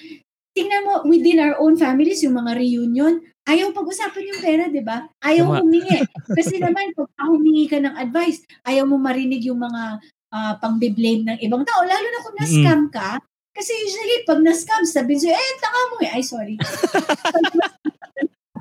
[0.59, 5.07] Tingnan mo, within our own families, yung mga reunion, ayaw pag-usapan yung pera, di ba?
[5.23, 5.63] Ayaw Tama.
[5.63, 6.03] humingi.
[6.39, 10.03] Kasi naman, pag humingi ka ng advice, ayaw mo marinig yung mga
[10.35, 11.87] uh, pang-blame ng ibang tao.
[11.87, 13.23] Lalo na kung na-scam ka.
[13.55, 16.11] Kasi usually, pag na-scam, sabihin sa'yo, eh, taka mo eh.
[16.11, 16.59] Ay, sorry.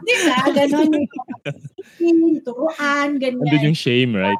[0.07, 0.37] di ba?
[0.55, 0.91] Ganon
[1.99, 3.43] yung turuan, ganyan.
[3.43, 4.39] Andun yung shame, right?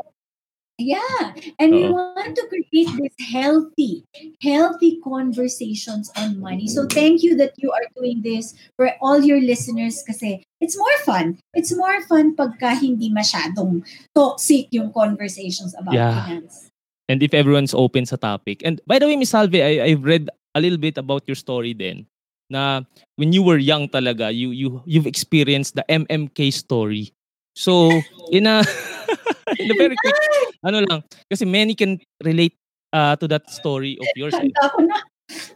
[0.77, 1.33] Yeah.
[1.57, 1.81] And Uh-oh.
[1.81, 4.05] we want to create this healthy,
[4.41, 6.67] healthy conversations on money.
[6.67, 10.97] So thank you that you are doing this for all your listeners kasi it's more
[11.01, 11.41] fun.
[11.57, 13.81] It's more fun pagka hindi masyadong
[14.13, 16.25] toxic yung conversations about yeah.
[16.25, 16.69] finance.
[17.09, 18.61] And if everyone's open sa topic.
[18.61, 21.73] And by the way, Miss Salve, I, I've read a little bit about your story
[21.73, 22.05] then
[22.49, 22.81] na
[23.15, 27.11] when you were young talaga, you you you've experienced the MMK story.
[27.55, 27.89] So,
[28.31, 28.63] in a
[29.59, 30.17] in a very quick,
[30.63, 30.99] ano lang,
[31.31, 32.55] kasi many can relate
[32.93, 34.33] uh, to that story of yours.
[34.35, 34.49] Eh.
[34.51, 34.97] Ko na.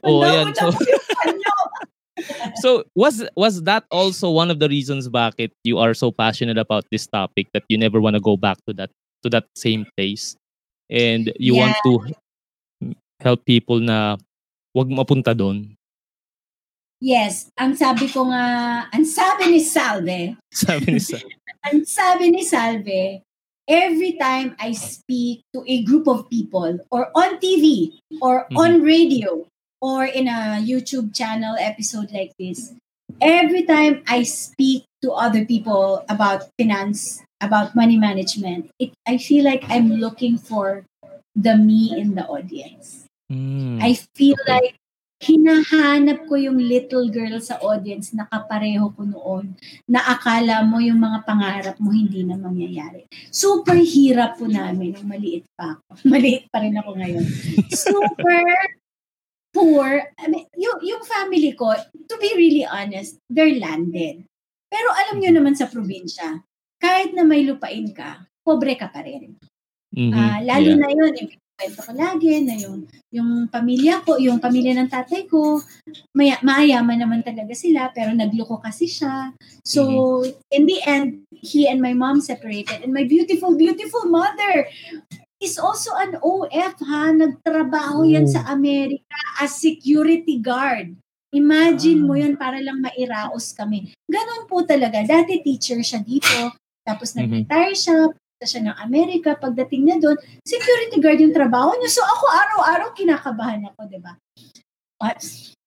[0.03, 0.55] oh, ayan.
[0.55, 0.83] So, so,
[2.61, 6.83] so was was that also one of the reasons bakit you are so passionate about
[6.91, 8.91] this topic that you never want to go back to that
[9.23, 10.35] to that same place
[10.89, 11.71] and you yeah.
[11.71, 11.91] want to
[13.21, 14.17] help people na
[14.75, 15.71] wag mapunta doon?
[17.01, 20.37] Yes, ang sabi ko nga, ang sabi ni Salve.
[20.53, 21.33] sabi ni Salve.
[21.65, 23.25] ang sabi ni Salve,
[23.67, 28.57] every time I speak to a group of people or on TV or mm-hmm.
[28.57, 29.47] on radio
[29.81, 32.73] or in a YouTube channel episode like this,
[33.21, 39.43] every time I speak to other people about finance, about money management, it I feel
[39.43, 40.85] like I'm looking for
[41.35, 43.05] the me in the audience.
[43.31, 43.81] Mm.
[43.81, 44.51] I feel okay.
[44.51, 44.75] like
[45.21, 49.53] hinahanap ko yung little girl sa audience na kapareho ko noon
[49.85, 53.05] na akala mo yung mga pangarap mo hindi na mangyayari.
[53.29, 56.01] Super hirap po namin nung maliit pa ako.
[56.11, 57.25] Maliit pa rin ako ngayon.
[57.69, 58.45] Super
[59.53, 60.09] poor.
[60.17, 64.25] I mean, yung, yung family ko, to be really honest, they're landed.
[64.71, 66.41] Pero alam nyo naman sa probinsya,
[66.81, 69.37] kahit na may lupain ka, pobre ka pa rin.
[69.91, 70.15] Mm-hmm.
[70.15, 70.79] Uh, lalo yeah.
[70.81, 71.13] na yun,
[71.61, 75.61] kwento ko lagi na yung, yung pamilya ko, yung pamilya ng tatay ko,
[76.17, 79.29] maya, maayaman naman talaga sila, pero nagloko kasi siya.
[79.61, 79.85] So,
[80.25, 80.57] mm-hmm.
[80.57, 82.81] in the end, he and my mom separated.
[82.81, 84.65] And my beautiful, beautiful mother
[85.37, 87.13] is also an OF ha.
[87.13, 88.57] Nagtrabaho yan sa oh.
[88.57, 90.97] Amerika as security guard.
[91.29, 92.21] Imagine mo ah.
[92.25, 93.93] yun para lang mairaos kami.
[94.09, 95.05] Ganon po talaga.
[95.05, 96.57] Dati teacher siya dito.
[96.81, 97.45] Tapos mm-hmm.
[97.45, 97.97] nag-retire siya.
[98.41, 99.37] Siya ng Amerika.
[99.37, 101.89] Pagdating niya doon, security guard yung trabaho niya.
[101.89, 104.13] So ako araw-araw kinakabahan ako, di ba?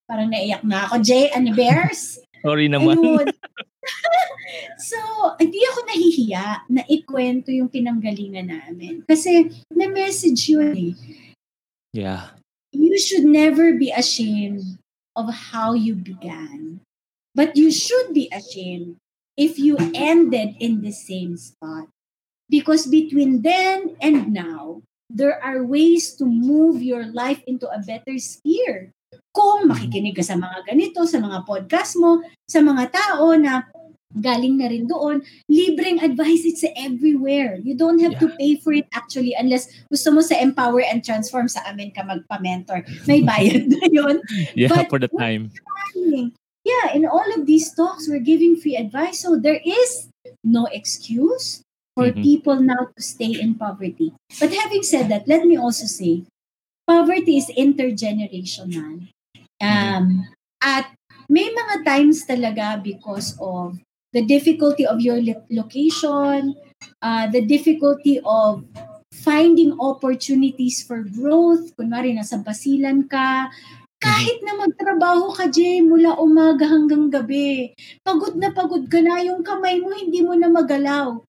[0.04, 1.00] Parang naiyak na ako.
[1.00, 2.20] Jay and Bears.
[2.44, 3.00] Sorry naman.
[3.00, 3.28] Ayun.
[4.88, 4.98] so,
[5.40, 9.04] hindi ako nahihiya na ikwento yung pinanggalingan namin.
[9.04, 10.92] Kasi, na message yun eh.
[11.92, 12.34] Yeah.
[12.74, 14.80] You should never be ashamed
[15.14, 16.82] of how you began.
[17.34, 18.98] But you should be ashamed
[19.38, 21.90] if you ended in the same spot.
[22.48, 28.18] Because between then and now, there are ways to move your life into a better
[28.18, 28.92] sphere.
[29.34, 33.66] Kung makikinig ka sa mga ganito, sa mga podcast mo, sa mga tao na
[34.14, 35.22] galing na rin doon.
[35.50, 37.58] Libreng advice, it's everywhere.
[37.62, 38.22] You don't have yeah.
[38.22, 42.06] to pay for it actually unless gusto mo sa Empower and Transform sa amin ka
[42.06, 42.86] magpa-mentor.
[43.10, 44.22] May bayad na yun.
[44.54, 45.50] yeah, But for the time.
[46.64, 49.20] Yeah, in all of these talks, we're giving free advice.
[49.20, 50.08] So there is
[50.46, 51.63] no excuse
[51.94, 52.22] for mm-hmm.
[52.22, 54.12] people now to stay in poverty.
[54.38, 56.26] But having said that, let me also say,
[56.86, 59.06] poverty is intergenerational.
[59.62, 59.64] Mm-hmm.
[59.64, 60.28] Um,
[60.62, 60.90] at
[61.30, 63.78] may mga times talaga because of
[64.12, 65.18] the difficulty of your
[65.50, 66.54] location,
[67.02, 68.62] uh, the difficulty of
[69.10, 71.72] finding opportunities for growth.
[71.78, 73.48] Kunwari, nasa basilan ka,
[74.04, 77.72] kahit na magtrabaho ka, Jay, mula umaga hanggang gabi,
[78.04, 81.24] pagod na pagod ka na, yung kamay mo hindi mo na magalaw.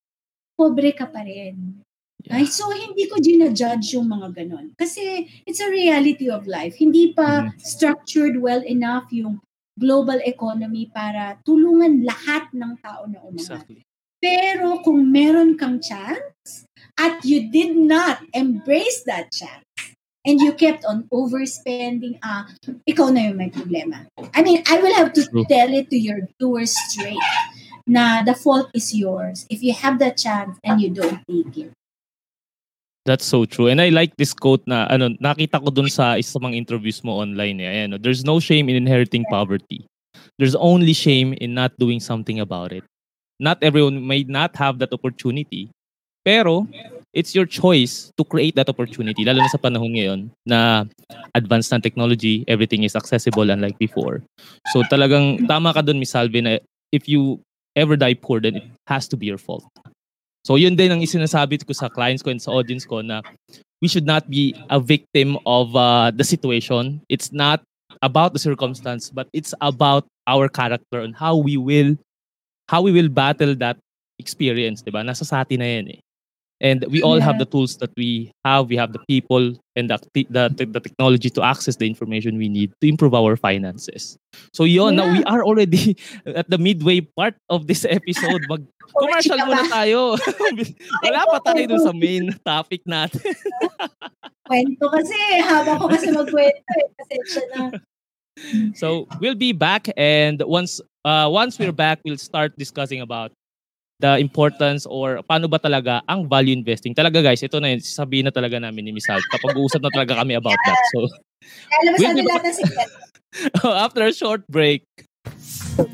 [0.55, 1.83] Pobre ka pa rin.
[2.25, 2.41] Yeah.
[2.41, 4.73] Ay, so hindi ko gina-judge yung mga ganon.
[4.73, 6.73] Kasi it's a reality of life.
[6.73, 7.61] Hindi pa mm-hmm.
[7.61, 9.37] structured well enough yung
[9.77, 13.67] global economy para tulungan lahat ng tao na umangat.
[13.67, 13.81] Exactly.
[14.23, 16.65] Pero kung meron kang chance
[16.97, 19.61] at you did not embrace that chance
[20.25, 24.09] and you kept on overspending, ah, uh, ikaw na yung may problema.
[24.33, 25.45] I mean, I will have to True.
[25.45, 27.21] tell it to your viewers straight
[27.88, 31.71] na the fault is yours if you have the chance and you don't take it.
[33.06, 33.69] That's so true.
[33.69, 37.21] And I like this quote na ano nakita ko dun sa isa mga interviews mo
[37.21, 37.69] online eh.
[37.69, 39.86] Ayan, there's no shame in inheriting poverty.
[40.41, 42.82] There's only shame in not doing something about it.
[43.38, 45.69] Not everyone may not have that opportunity.
[46.26, 46.65] Pero
[47.13, 50.89] it's your choice to create that opportunity lalo na sa panahon ngayon na
[51.38, 54.26] advanced na technology, everything is accessible unlike before.
[54.74, 56.58] So talagang tama ka dun, Miss Salve, na
[56.89, 57.44] if you
[57.75, 59.65] ever die poor, then it has to be your fault.
[60.45, 63.25] So yun din ang isinasabi ko sa clients ko and sa audience ko na
[63.81, 67.01] we should not be a victim of uh, the situation.
[67.09, 67.65] It's not
[68.05, 71.97] about the circumstance, but it's about our character and how we will
[72.69, 73.81] how we will battle that
[74.21, 75.01] experience, 'di ba?
[75.01, 76.04] Nasa sa atin na 'yan eh.
[76.65, 77.30] And we all yeah.
[77.30, 78.73] have the tools that we have.
[78.73, 80.01] We have the people and the,
[80.34, 84.17] the, the technology to access the information we need to improve our finances.
[84.51, 85.06] So yun, yeah.
[85.06, 88.41] now we are already at the midway part of this episode.
[88.49, 88.65] Mag
[88.97, 90.17] commercial muna tayo.
[91.06, 93.21] Wala pa tayo dun sa main topic natin.
[94.49, 96.89] Kwento kasi, haba ko kasi magkwento eh.
[96.97, 97.63] Pasensya na.
[98.73, 103.32] So we'll be back and once uh, once we're back, we'll start discussing about
[103.99, 106.93] the importance or paano ba talaga ang value investing.
[106.93, 109.23] Talaga guys, ito na yun, sabihin na talaga namin ni Miss Hal.
[109.31, 110.79] Kapag uusap na talaga kami about that.
[110.91, 110.99] So,
[111.99, 112.43] we'll be back.
[113.63, 114.84] after a short break.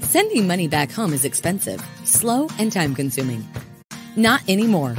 [0.01, 3.45] Sending money back home is expensive, slow, and time consuming.
[4.15, 4.95] Not anymore.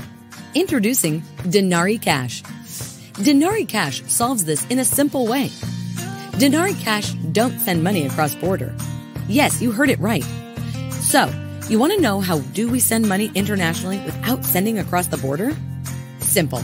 [0.55, 2.43] Introducing Denari Cash.
[3.21, 5.49] Denari Cash solves this in a simple way.
[6.41, 8.75] Denari Cash don't send money across border.
[9.29, 10.25] Yes, you heard it right.
[11.01, 11.31] So,
[11.73, 15.57] you want to know how do we send money internationally without sending across the border?
[16.21, 16.63] Simple.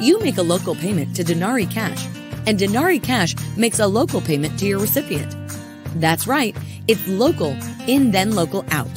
[0.00, 2.06] You make a local payment to Denari Cash,
[2.46, 5.34] and Denari Cash makes a local payment to your recipient.
[5.96, 8.88] That's right, it's local in then local out.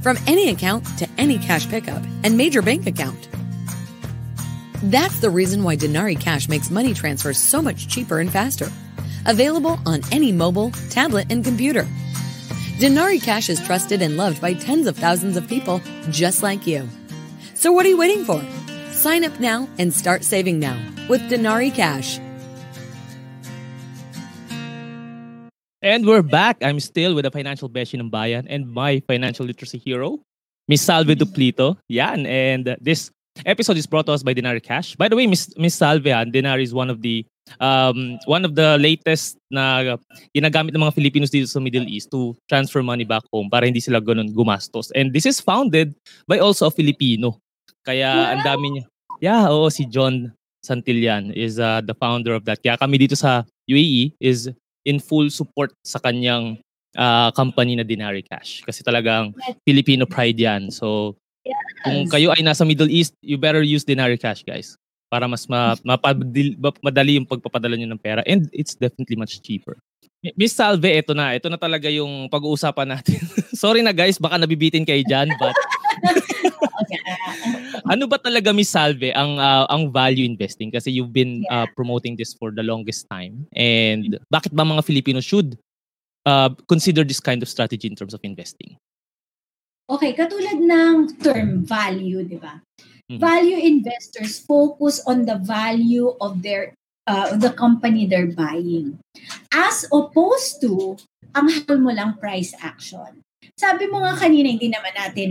[0.00, 3.28] From any account to any cash pickup and major bank account.
[4.84, 8.72] That's the reason why Denari Cash makes money transfers so much cheaper and faster.
[9.26, 11.86] Available on any mobile, tablet, and computer.
[12.78, 15.80] Denari Cash is trusted and loved by tens of thousands of people
[16.10, 16.88] just like you.
[17.54, 18.42] So what are you waiting for?
[18.90, 20.76] Sign up now and start saving now
[21.08, 22.18] with Denari Cash.
[25.80, 26.58] And we're back.
[26.62, 30.20] I'm still with the financial beshi ng bayan and my financial literacy hero,
[30.66, 31.76] Miss Salve Duplito.
[31.88, 32.26] Yan.
[32.26, 33.10] And this
[33.46, 34.96] episode is brought to us by Denari Cash.
[34.96, 37.26] By the way, Miss Miss Salve, yan, Denari is one of the
[37.60, 39.96] um, one of the latest na
[40.32, 43.80] ginagamit ng mga Filipinos dito sa Middle East to transfer money back home para hindi
[43.80, 44.88] sila ganun gumastos.
[44.96, 45.92] And this is founded
[46.24, 47.36] by also a Filipino.
[47.82, 48.84] Kaya ang dami niya.
[49.22, 52.62] Yeah, oo, si John Santillan is uh, the founder of that.
[52.62, 54.50] Kaya kami dito sa UAE is
[54.86, 56.58] in full support sa kanyang
[56.98, 58.62] uh, company na Denari Cash.
[58.66, 59.34] Kasi talagang
[59.66, 60.70] Filipino pride yan.
[60.70, 61.58] So, yes.
[61.86, 64.78] kung kayo ay nasa Middle East, you better use Denari Cash, guys.
[65.12, 68.24] Para mas ma, mapadil, madali yung pagpapadala nyo ng pera.
[68.24, 69.76] And it's definitely much cheaper.
[70.40, 71.36] Miss Salve, ito na.
[71.36, 73.20] Ito na talaga yung pag-uusapan natin.
[73.52, 75.52] Sorry na guys, baka nabibitin kayo dyan, but
[77.92, 81.64] ano ba talaga Miss Salve ang uh, ang value investing kasi you've been yeah.
[81.64, 85.58] uh, promoting this for the longest time and bakit ba mga Filipino should
[86.24, 88.78] uh, consider this kind of strategy in terms of investing?
[89.90, 92.62] Okay, katulad ng term value, 'di ba?
[93.12, 93.20] Mm-hmm.
[93.20, 96.72] Value investors focus on the value of their
[97.04, 98.96] uh, the company they're buying.
[99.52, 100.96] As opposed to
[101.36, 103.20] ang habol mo lang price action
[103.62, 105.30] sabi mo nga kanina, hindi naman natin,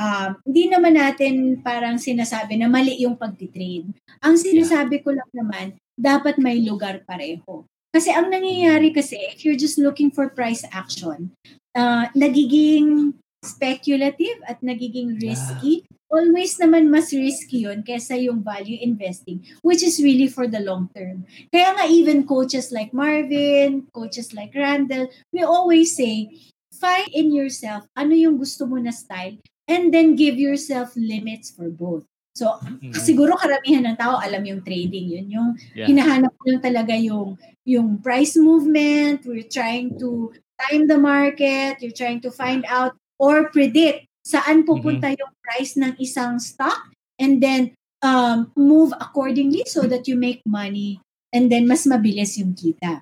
[0.00, 3.92] uh, hindi naman natin parang sinasabi na mali yung pagtitrade.
[4.24, 7.68] Ang sinasabi ko lang naman, dapat may lugar pareho.
[7.92, 11.34] Kasi ang nangyayari kasi, if you're just looking for price action,
[11.76, 15.84] uh, nagiging speculative at nagiging risky.
[16.08, 20.88] Always naman mas risky yun kesa yung value investing, which is really for the long
[20.96, 21.28] term.
[21.52, 26.32] Kaya nga even coaches like Marvin, coaches like Randall, we always say,
[26.72, 29.36] find in yourself ano yung gusto mo na style
[29.68, 32.08] and then give yourself limits for both.
[32.38, 32.94] So, mm-hmm.
[32.94, 35.10] siguro karamihan ng tao alam yung trading.
[35.10, 35.90] Yun yung yeah.
[35.90, 37.34] hinahanap lang talaga yung,
[37.66, 39.26] yung price movement.
[39.26, 41.82] We're trying to time the market.
[41.82, 45.20] You're trying to find out or predict saan pupunta mm-hmm.
[45.24, 47.72] yung price ng isang stock and then
[48.04, 51.00] um, move accordingly so that you make money
[51.32, 53.00] and then mas mabilis yung kita.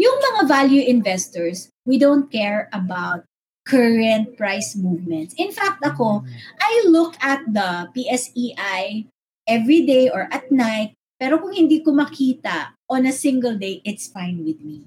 [0.00, 3.28] Yung mga value investors, we don't care about
[3.68, 5.36] current price movements.
[5.36, 6.24] In fact, ako,
[6.58, 9.06] I look at the PSEI
[9.46, 14.10] every day or at night, pero kung hindi ko makita on a single day, it's
[14.10, 14.82] fine with me.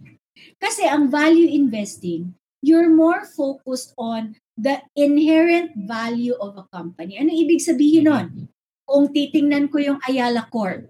[0.59, 7.19] Kasi ang value investing, you're more focused on the inherent value of a company.
[7.19, 8.27] Ano ibig sabihin nun?
[8.87, 10.87] Kung titingnan ko yung Ayala Corp,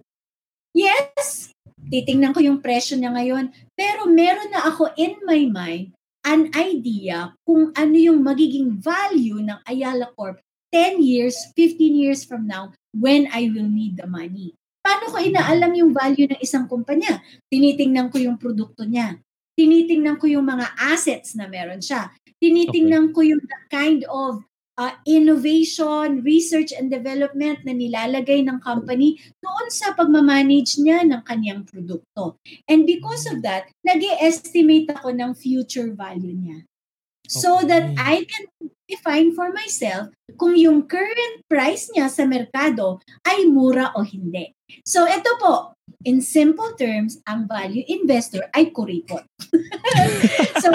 [0.76, 1.50] yes,
[1.90, 7.30] titingnan ko yung presyo niya ngayon, pero meron na ako in my mind an idea
[7.46, 10.42] kung ano yung magiging value ng Ayala Corp
[10.74, 14.58] 10 years, 15 years from now when I will need the money.
[14.82, 17.22] Paano ko inaalam yung value ng isang kumpanya?
[17.50, 19.18] Tinitingnan ko yung produkto niya.
[19.56, 22.12] Tinitingnan ko yung mga assets na meron siya.
[22.36, 23.14] Tinitingnan okay.
[23.16, 24.44] ko yung the kind of
[24.76, 31.64] uh, innovation, research and development na nilalagay ng company doon sa pagmamanage niya ng kanyang
[31.64, 32.36] produkto.
[32.68, 36.68] And because of that, nag estimate ako ng future value niya.
[37.26, 37.72] So okay.
[37.72, 43.90] that I can define for myself kung yung current price niya sa merkado ay mura
[43.98, 44.54] o hindi.
[44.86, 45.74] So ito po,
[46.06, 49.26] in simple terms, ang value investor ay kuripot.
[50.62, 50.70] so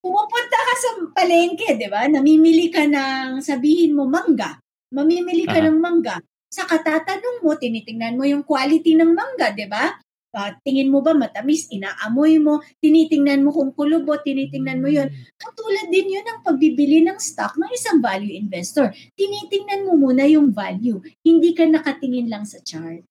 [0.00, 2.08] pumupunta ka sa palengke, di ba?
[2.08, 4.58] Namimili ka ng, sabihin mo, mangga.
[4.90, 5.70] Mamimili ka uh-huh.
[5.70, 6.18] ng mangga.
[6.50, 9.94] Sa katatanong mo, tinitingnan mo yung quality ng mangga, di ba?
[10.30, 15.10] Uh, tingin mo ba matamis, inaamoy mo, tinitingnan mo kung kulubot, tinitingnan mo yon.
[15.10, 15.26] Hmm.
[15.36, 18.94] Katulad din yun ang pagbibili ng stock ng isang value investor.
[19.18, 23.02] Tinitingnan mo muna yung value, hindi ka nakatingin lang sa chart.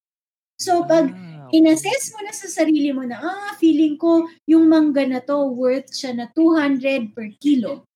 [0.59, 1.11] So pag
[1.49, 5.49] Ah, inassess mo na sa sarili mo na, ah, feeling ko yung mangga na to
[5.49, 7.89] worth siya na 200 per kilo.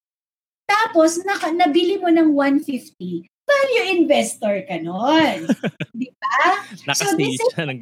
[0.66, 5.46] Tapos, naka, nabili mo ng 150, value investor ka nun.
[6.00, 6.10] Di
[6.74, 7.78] So, Nakastage is siya ng.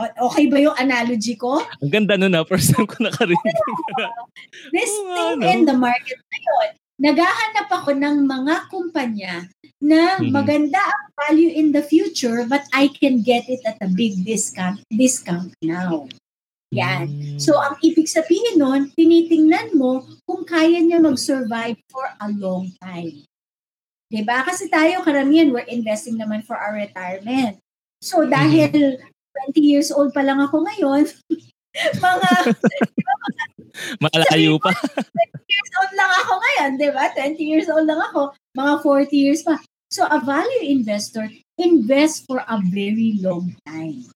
[0.00, 1.60] O- Okay ba yung analogy ko?
[1.84, 2.44] Ang ganda nun ah.
[2.46, 3.36] First time ko nakarinig.
[4.74, 5.46] This nga, thing no?
[5.46, 6.68] in the market ngayon,
[7.00, 9.34] naghahanap ako ng mga kumpanya
[9.80, 10.32] na Mhm.
[10.32, 14.80] maganda ang value in the future but I can get it at a big discount
[14.92, 16.08] discount now.
[16.70, 17.10] Yan.
[17.10, 17.38] Mm.
[17.42, 23.26] So, ang ibig sabihin nun, tinitingnan mo kung kaya niya mag-survive for a long time.
[24.10, 24.42] 'Di ba?
[24.42, 27.62] Kasi tayo, karamihan, we're investing naman for our retirement.
[28.02, 31.06] So, dahil 20 years old pa lang ako ngayon,
[32.04, 32.30] mga
[34.02, 34.74] Malayo pa.
[35.46, 37.04] years old lang ako ngayon, di ba?
[37.14, 39.54] 20 years old lang ako, mga 40 years pa.
[39.90, 44.10] So, a value investor invests for a very long time.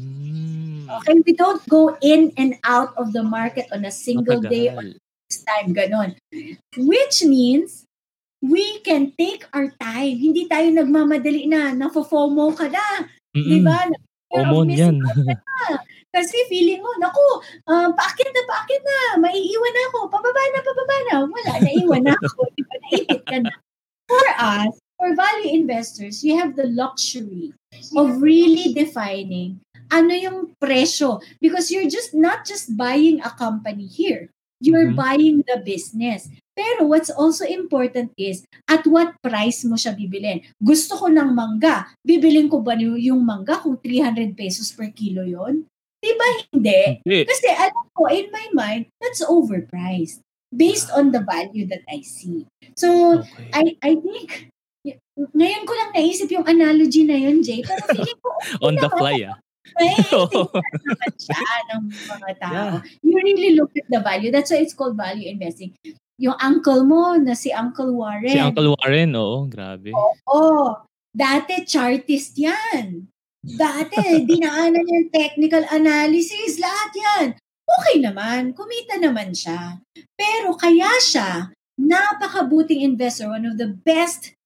[0.00, 0.88] Mm.
[0.88, 1.16] Okay?
[1.24, 4.96] We don't go in and out of the market on a single day or Matagal.
[5.00, 6.10] next time, ganon.
[6.76, 7.84] Which means,
[8.40, 10.16] we can take our time.
[10.16, 13.04] Hindi tayo nagmamadali na, nafo-FOMO ka na.
[13.36, 13.84] Di ba?
[14.32, 14.96] Missing yan.
[16.10, 17.22] Kasi feeling mo, naku,
[17.70, 21.14] uh, paakit na, paakit na, maiiwan na ako, pababa na, pababa na.
[21.28, 22.50] Wala, naiwan na ako.
[22.58, 23.52] Di ba, naipit ka na.
[24.10, 27.54] For us, for value investors, you have the luxury
[27.94, 31.22] of really defining ano yung presyo.
[31.38, 34.30] Because you're just not just buying a company here.
[34.58, 34.98] You're Mhm.
[34.98, 36.26] buying the business.
[36.60, 40.44] Pero what's also important is at what price mo siya bibilin.
[40.60, 41.88] Gusto ko ng mangga.
[42.04, 45.64] Bibilin ko ba yung mangga kung 300 pesos per kilo yon?
[46.04, 47.00] Di ba hindi?
[47.00, 47.20] Hindi.
[47.24, 50.20] Kasi alam ko, in my mind, that's overpriced
[50.52, 52.44] based on the value that I see.
[52.76, 53.48] So, Okay.
[53.56, 54.52] I I think,
[55.16, 57.64] ngayon ko lang naisip yung analogy na yun, Jay.
[57.64, 58.30] Pero feeling ko,
[58.68, 59.40] On the fly ah.
[59.80, 62.52] naman siya ng mga tao.
[62.52, 62.76] Yeah.
[63.06, 64.32] You really look at the value.
[64.34, 65.76] That's why it's called value investing.
[66.20, 68.28] Yung uncle mo na si Uncle Warren.
[68.28, 69.48] Si Uncle Warren, oo.
[69.48, 69.96] Grabe.
[69.96, 70.76] Oo.
[71.10, 73.08] Dati chartist yan.
[73.40, 73.96] Dati,
[74.30, 77.26] dinaanan yung technical analysis, lahat yan.
[77.64, 79.80] Okay naman, kumita naman siya.
[80.12, 81.48] Pero kaya siya,
[81.80, 84.36] napakabuting investor, one of the best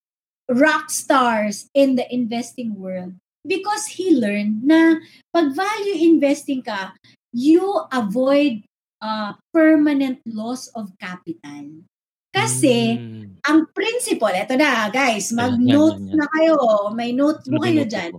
[0.46, 3.18] rock stars in the investing world.
[3.42, 5.02] Because he learned na
[5.34, 6.96] pag value investing ka,
[7.34, 7.60] you
[7.92, 8.64] avoid
[9.04, 11.84] uh, permanent loss of capital.
[12.32, 13.38] Kasi, Mm.
[13.44, 16.56] ang principle, eto na guys, mag-note na kayo.
[16.90, 18.16] May notebook kayo dyan.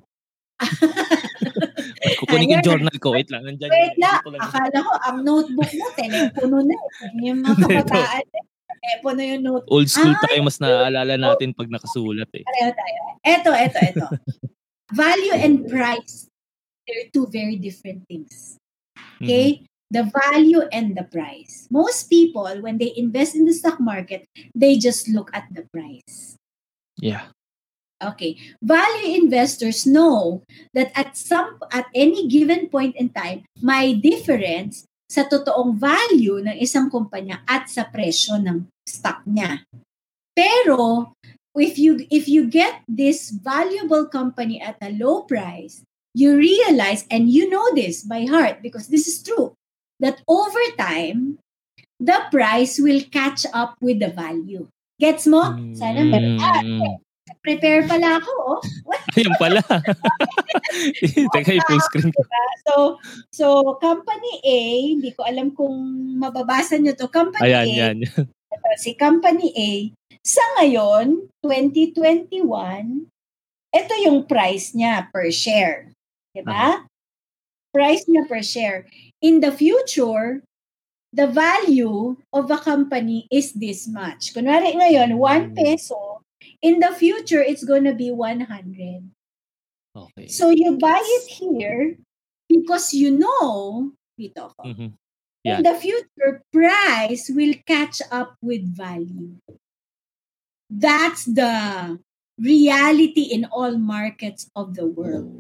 [2.24, 3.12] Kukunin yung journal ko.
[3.12, 3.44] Wait lang.
[3.44, 3.68] Nandyan.
[3.68, 4.40] Wait lang, lang.
[4.40, 6.76] akala ko ang notebook mo, telepono na.
[6.78, 7.28] eh.
[7.28, 8.24] Yung mga kabataan,
[8.80, 9.74] telepono yung notebook.
[9.74, 10.40] Old school Ah, tayo.
[10.46, 12.44] Mas naaalala natin pag nakasulat eh.
[12.46, 13.00] Pareho tayo.
[13.20, 14.06] Eto, eto, eto.
[14.96, 16.30] Value and price,
[16.86, 18.56] they're two very different things.
[19.20, 19.66] Okay?
[19.96, 21.72] The value and the price.
[21.72, 26.36] Most people, when they invest in the stock market, they just look at the price.
[27.00, 27.32] Yeah.
[28.04, 28.36] Okay.
[28.60, 30.44] Value investors know
[30.76, 36.60] that at some at any given point in time, may difference sa totoong value ng
[36.60, 39.64] isang kumpanya at sa presyo ng stock niya.
[40.36, 41.16] Pero
[41.56, 47.32] if you if you get this valuable company at a low price, you realize and
[47.32, 49.55] you know this by heart because this is true
[50.00, 51.38] that over time
[52.00, 54.68] the price will catch up with the value.
[55.00, 55.56] Gets mo?
[55.76, 56.40] Sana meron.
[56.40, 57.00] Ah, Mm.
[57.46, 58.60] prepare pala ako, oh.
[59.18, 59.62] Ayun pala.
[61.34, 62.22] Teka, i-full screen ko.
[62.26, 62.46] Diba?
[62.66, 62.74] So,
[63.30, 63.46] so
[63.78, 64.60] company A,
[64.98, 65.78] hindi ko alam kung
[66.18, 67.06] mababasa nyo to.
[67.10, 67.98] Company Ayan, A, yan.
[68.82, 69.70] si Company A,
[70.26, 73.06] sa ngayon, 2021,
[73.74, 75.94] ito yung price niya per share.
[76.34, 76.82] Diba?
[77.70, 78.90] Price niya per share.
[79.22, 80.44] In the future,
[81.16, 84.36] the value of a company is this much.
[84.36, 86.22] Kunwari ngayon, 1 peso.
[86.62, 89.08] In the future, it's gonna be 100.
[89.96, 90.28] Okay.
[90.28, 91.96] So you buy it here
[92.52, 94.90] because you know, dito ako, Mhm.
[95.48, 95.62] in Yeah.
[95.64, 99.40] the future, price will catch up with value.
[100.68, 101.96] That's the
[102.36, 105.32] reality in all markets of the world.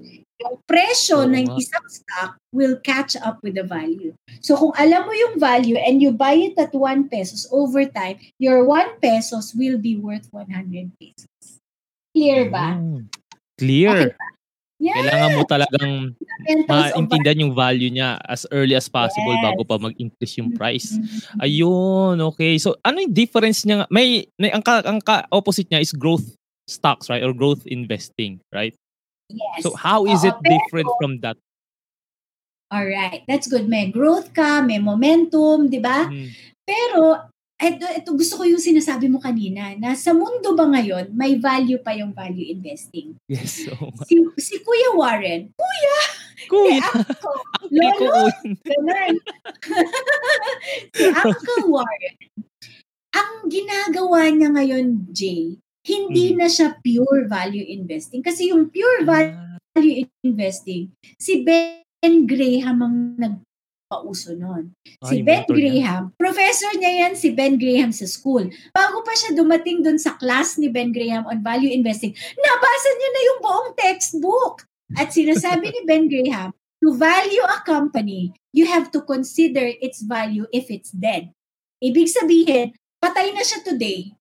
[0.43, 4.11] Yung presyo Oo ng isang stock will catch up with the value.
[4.43, 8.19] So kung alam mo yung value and you buy it at 1 pesos over time,
[8.35, 11.31] your 1 pesos will be worth 100 pesos.
[12.11, 12.75] Clear ba?
[12.75, 13.07] Mm.
[13.55, 14.11] Clear.
[14.11, 14.35] Okay
[14.75, 14.99] Yeah.
[14.99, 15.93] Kailangan mo talagang
[16.67, 19.43] maintindihan yung value niya as early as possible Yes.
[19.47, 20.99] bago pa mag-increase yung price.
[20.99, 21.39] Mhm.
[21.39, 22.59] Ayun, okay.
[22.59, 23.87] So ano yung difference niya?
[23.87, 26.35] May, may ang, ka, ang ka opposite niya is growth
[26.67, 27.23] stocks, right?
[27.23, 28.75] Or growth investing, right?
[29.29, 29.65] Yes.
[29.65, 31.37] So how is Oo, it different pero- from that?
[32.73, 33.69] Alright, that's good.
[33.69, 36.09] May growth ka, may momentum, di ba?
[36.09, 36.33] Mm.
[36.65, 41.37] Pero, ito, ito gusto ko yung sinasabi mo kanina, na sa mundo ba ngayon, may
[41.37, 43.15] value pa yung value investing.
[43.29, 43.63] Yes.
[43.69, 43.77] nga.
[44.09, 45.97] Si, si Kuya Warren, Kuya,
[46.49, 47.29] Kuya, actually ko,
[47.69, 48.23] Lolo,
[48.65, 49.13] ganun.
[50.97, 52.15] si Uncle Warren,
[53.13, 55.55] ang ginagawa niya ngayon, Jay,
[55.85, 56.37] hindi Mhm.
[56.41, 58.25] na siya pure value investing.
[58.25, 60.89] Kasi yung pure value investing,
[61.21, 64.33] si Ben Graham ang nagpauso.
[64.41, 64.65] Ah,
[65.07, 65.61] Si Ben mentor niya.
[65.61, 68.49] Graham, professor niya yan si Ben Graham sa school.
[68.73, 73.09] Bago pa siya dumating dun sa class ni Ben Graham on value investing, nabasa niya
[73.13, 74.65] na yung buong textbook.
[74.97, 80.45] At sinasabi ni Ben Graham, to value a company, you have to consider its value
[80.49, 81.33] if it's dead.
[81.81, 84.13] Ibig sabihin, patay na siya today.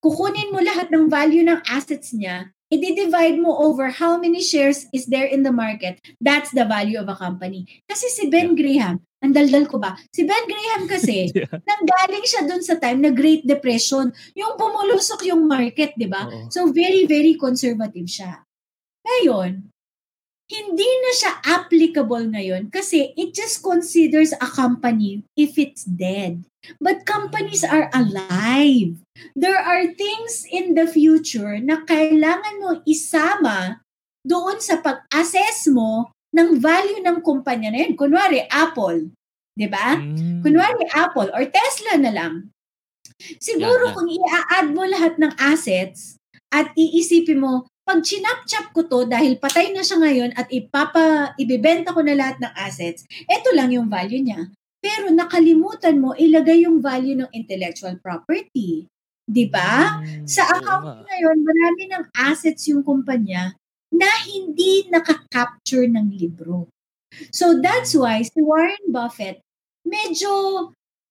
[0.00, 5.04] Kukunin mo lahat ng value ng assets niya, i-divide mo over how many shares is
[5.12, 6.00] there in the market.
[6.24, 7.68] That's the value of a company.
[7.84, 10.00] Kasi si Ben Graham, ang daldal ko ba?
[10.14, 11.52] Si Ben Graham kasi, Yeah.
[11.52, 14.08] nanggaling siya dun sa time na Great Depression.
[14.32, 16.24] Yung pumulusok yung market, di ba?
[16.48, 18.40] So, very, very conservative siya.
[19.04, 19.68] Ngayon,
[20.50, 26.42] hindi na siya applicable ngayon kasi it just considers a company if it's dead.
[26.82, 28.98] But companies are alive.
[29.38, 33.80] There are things in the future na kailangan mo isama
[34.26, 37.94] doon sa pag-assess mo ng value ng kumpanya na yun.
[37.96, 39.08] Kunwari, Apple.
[39.54, 39.96] Di ba?
[39.96, 40.44] Mm.
[40.44, 42.52] Kunwari, Apple or Tesla na lang.
[43.40, 43.96] Siguro Yeah, yeah.
[43.96, 46.20] kung i-add mo lahat ng assets
[46.52, 51.90] at iisipin mo, pag chinap-chap ko to dahil patay na siya ngayon at ipapa, ibibenta
[51.90, 54.46] ko na lahat ng assets, eto lang yung value niya.
[54.78, 58.86] Pero nakalimutan mo ilagay yung value ng intellectual property.
[59.26, 59.98] Di ba?
[59.98, 61.02] Mm, Sa account nga.
[61.02, 63.58] ngayon, marami ng assets yung kumpanya
[63.90, 66.70] na hindi nakaka-capture ng libro.
[67.34, 69.42] So that's why si Warren Buffett
[69.82, 70.30] medyo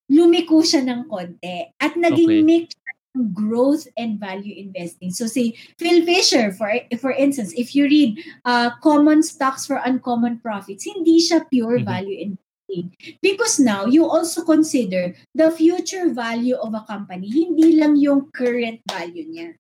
[0.08, 2.48] lumiko siya ng konti at naging Okay.
[2.48, 2.72] mix
[3.20, 5.12] ng growth and value investing.
[5.12, 8.16] So si Phil Fisher, for for instance, if you read
[8.48, 11.86] uh, Common Stocks for Uncommon Profits, hindi siya pure Mhm.
[11.86, 12.96] value investing.
[13.20, 18.80] Because now, you also consider the future value of a company, hindi lang yung current
[18.86, 19.58] value niya.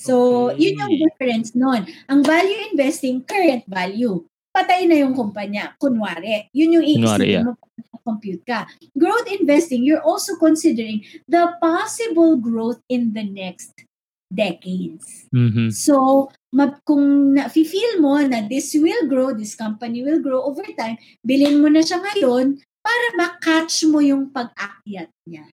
[0.00, 0.64] So, Okay.
[0.64, 1.84] yun yung difference nun.
[2.08, 4.24] Ang value investing, current value.
[4.50, 5.78] Patay na yung kumpanya.
[5.78, 6.50] Kunwari.
[6.50, 7.70] Yun yung iisipin mo pag
[8.02, 8.66] compute ka.
[8.98, 13.86] Growth investing, you're also considering the possible growth in the next
[14.30, 15.26] decades.
[15.34, 15.70] Mhm.
[15.74, 20.98] So, map, kung na-feel mo na this will grow, this company will grow over time,
[21.26, 25.46] bilhin mo na siya ngayon para makatch mo yung pag-akyat niya.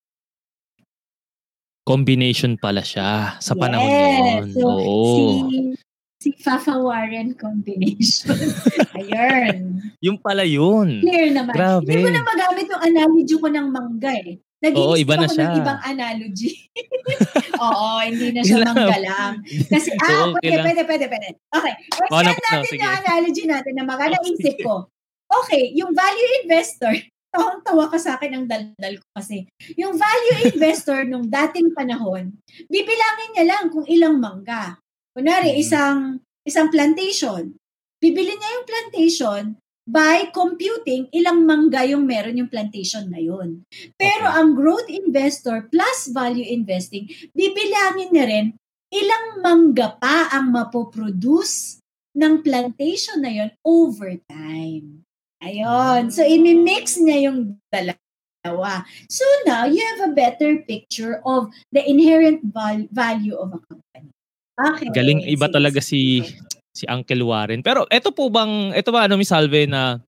[1.87, 3.97] Combination pala siya sa panahon Yes.
[3.97, 4.45] ngayon.
[4.53, 4.95] So, Oo.
[5.07, 5.23] si,
[6.27, 8.35] si Fafa Warren combination.
[8.99, 9.79] Ayun.
[10.03, 10.99] Yung pala yun.
[10.99, 11.55] Clear naman.
[11.55, 11.87] Grabe.
[11.87, 14.35] Hindi ko na magamit yung analogy ko ng mangga eh.
[14.57, 15.45] Naging Oo, iba na ako siya.
[15.47, 16.51] ng ibang analogy.
[17.63, 19.33] Oo, hindi na siya mangga lang.
[19.69, 21.27] Kasi, ah, Oo, pwede, pwede, pwede, pwede.
[21.47, 21.73] Okay,
[22.11, 22.81] Oh, nap- no, natin sige.
[22.81, 24.33] yung analogy natin na maka Oh,
[24.65, 24.75] ko.
[25.27, 26.89] Okay, yung value investor,
[27.37, 29.45] tawang-tawa ka sa akin ang daldal ko kasi.
[29.77, 32.33] Yung value investor nung dating panahon,
[32.65, 34.81] bibilangin niya lang kung ilang mangga.
[35.17, 35.61] Kunwari, Mhm.
[35.65, 35.99] isang
[36.45, 37.57] isang plantation.
[37.97, 39.43] Bibili niya yung plantation
[39.89, 43.65] by computing ilang mangga yung meron yung plantation na yun.
[43.97, 44.37] Pero Okay.
[44.37, 48.47] ang growth investor plus value investing, bibilangin niya rin
[48.93, 51.81] ilang mangga pa ang mapoproduce
[52.13, 55.01] ng plantation na yun over time.
[55.41, 56.13] Ayun.
[56.13, 58.85] So, imi-mix niya yung dalawa.
[59.09, 64.16] So, now, you have a better picture of the inherent val- value of a company.
[64.57, 64.89] Okay.
[64.89, 66.25] Galing iba talaga si
[66.73, 67.61] si Uncle Warren.
[67.61, 70.01] Pero ito po bang ito ba ano mi Salve na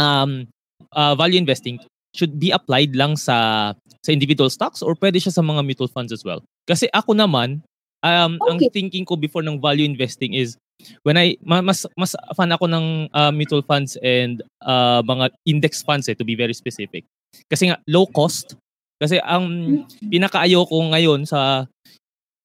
[0.00, 0.48] um
[0.96, 1.76] uh, value investing
[2.16, 3.72] should be applied lang sa
[4.04, 6.40] sa individual stocks or pwede siya sa mga mutual funds as well?
[6.64, 7.60] Kasi ako naman
[8.00, 8.72] um ang Okay.
[8.72, 10.56] thinking ko before ng value investing is
[11.04, 15.84] when I ma- mas mas fan ako ng uh, mutual funds and uh, mga index
[15.84, 17.04] funds eh, to be very specific.
[17.48, 18.56] Kasi nga low cost
[19.00, 19.44] kasi ang
[19.82, 20.10] Mm.
[20.14, 21.66] pinakaayo ko ngayon sa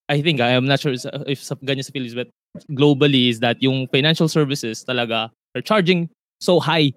[0.07, 0.95] I think I am not sure
[1.27, 2.31] if sa ganyan sa Philippines but
[2.71, 6.07] globally is that yung financial services talaga are charging
[6.39, 6.95] so high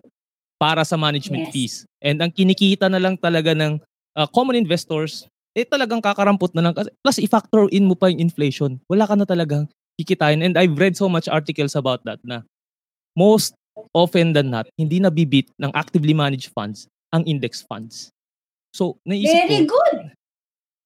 [0.62, 1.52] para sa management Yes.
[1.52, 1.74] fees.
[1.98, 3.82] And ang kinikita na lang talaga ng
[4.14, 5.26] uh, common investors
[5.58, 8.78] eh talagang kakarampot na lang kasi plus i-factor in mo pa yung inflation.
[8.86, 9.66] Wala ka na talagang
[9.98, 12.46] kikitain and I've read so much articles about that na
[13.18, 13.58] most
[13.90, 18.14] often than not hindi nabibit ng actively managed funds ang index funds.
[18.70, 19.98] So naisip ko Very good.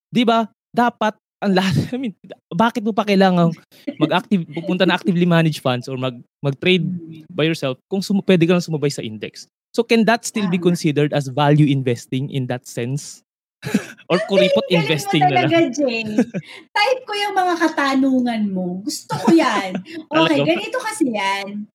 [0.08, 0.48] 'di ba?
[0.72, 2.14] Dapat ang lahat, I mean,
[2.55, 3.51] bakit mo pa kailangan
[3.99, 6.87] mag-active, pupunta na actively managed funds or mag, mag-trade
[7.32, 9.49] by yourself kung sum- pwede ka lang sumabay sa index?
[9.74, 13.24] So can that still be considered as value investing in that sense?
[14.12, 15.72] or kuripot investing na talaga, lang?
[15.72, 16.05] Jay.
[16.70, 18.85] Type ko yung mga katanungan mo.
[18.85, 19.72] Gusto ko yan.
[20.14, 20.51] Okay, Talaga?
[20.55, 21.66] ganito kasi yan.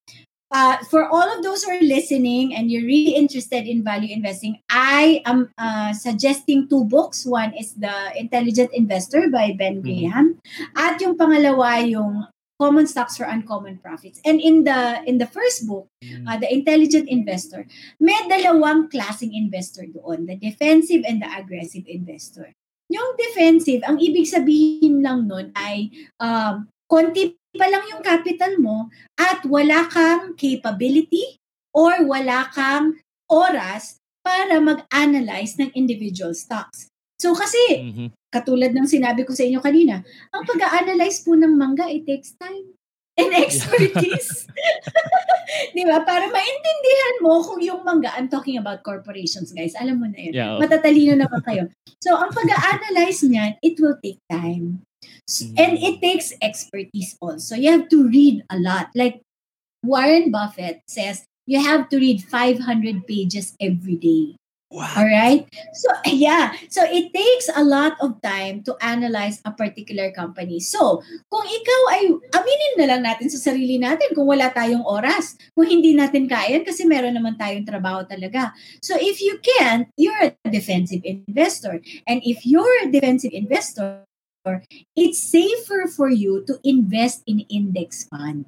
[0.50, 4.58] Uh, for all of those who are listening and you're really interested in value investing,
[4.70, 7.26] I am uh, suggesting two books.
[7.26, 9.86] One is The Intelligent Investor by Ben Mhm.
[9.86, 10.28] Graham.
[10.74, 12.26] At yung pangalawa, yung
[12.60, 14.20] Common Stocks for Uncommon Profits.
[14.28, 17.64] And in the in the first book, uh, The Intelligent Investor,
[18.04, 22.52] may dalawang klaseng investor doon, the defensive and the aggressive investor.
[22.92, 28.90] Yung defensive, ang ibig sabihin lang nun ay um, konti pa lang yung capital mo
[29.16, 31.38] at wala kang capability
[31.74, 32.98] or wala kang
[33.30, 36.90] oras para mag-analyze ng individual stocks.
[37.22, 38.08] So kasi, Mhm.
[38.34, 40.02] katulad ng sinabi ko sa inyo kanina,
[40.34, 42.79] ang pag-analyze po ng mangga, it takes time
[43.20, 44.48] and expertise.
[45.76, 46.00] Di ba?
[46.08, 49.76] Para maintindihan mo kung yung mangga, I'm talking about corporations, guys.
[49.76, 50.34] Alam mo na yun.
[50.34, 50.60] Yeah, oh.
[50.64, 51.68] Matatalino naman kayo.
[52.00, 54.82] So, ang pag-analyze niyan, it will take time.
[55.28, 55.56] S- Mm.
[55.60, 57.54] And it takes expertise also.
[57.56, 58.90] You have to read a lot.
[58.96, 59.22] Like
[59.86, 64.39] Warren Buffett says, you have to read 500 pages every day.
[64.70, 65.50] All right?
[65.74, 66.54] So, yeah.
[66.70, 70.62] So, it takes a lot of time to analyze a particular company.
[70.62, 71.02] So,
[71.34, 72.04] kung ikaw ay,
[72.38, 75.34] aminin na lang natin sa sarili natin kung wala tayong oras.
[75.58, 78.54] Kung hindi natin kaya, kasi meron naman tayong trabaho talaga.
[78.86, 81.82] So, if you can't, you're a defensive investor.
[82.06, 84.06] And if you're a defensive investor,
[84.96, 88.48] it's safer for you to invest in index funds.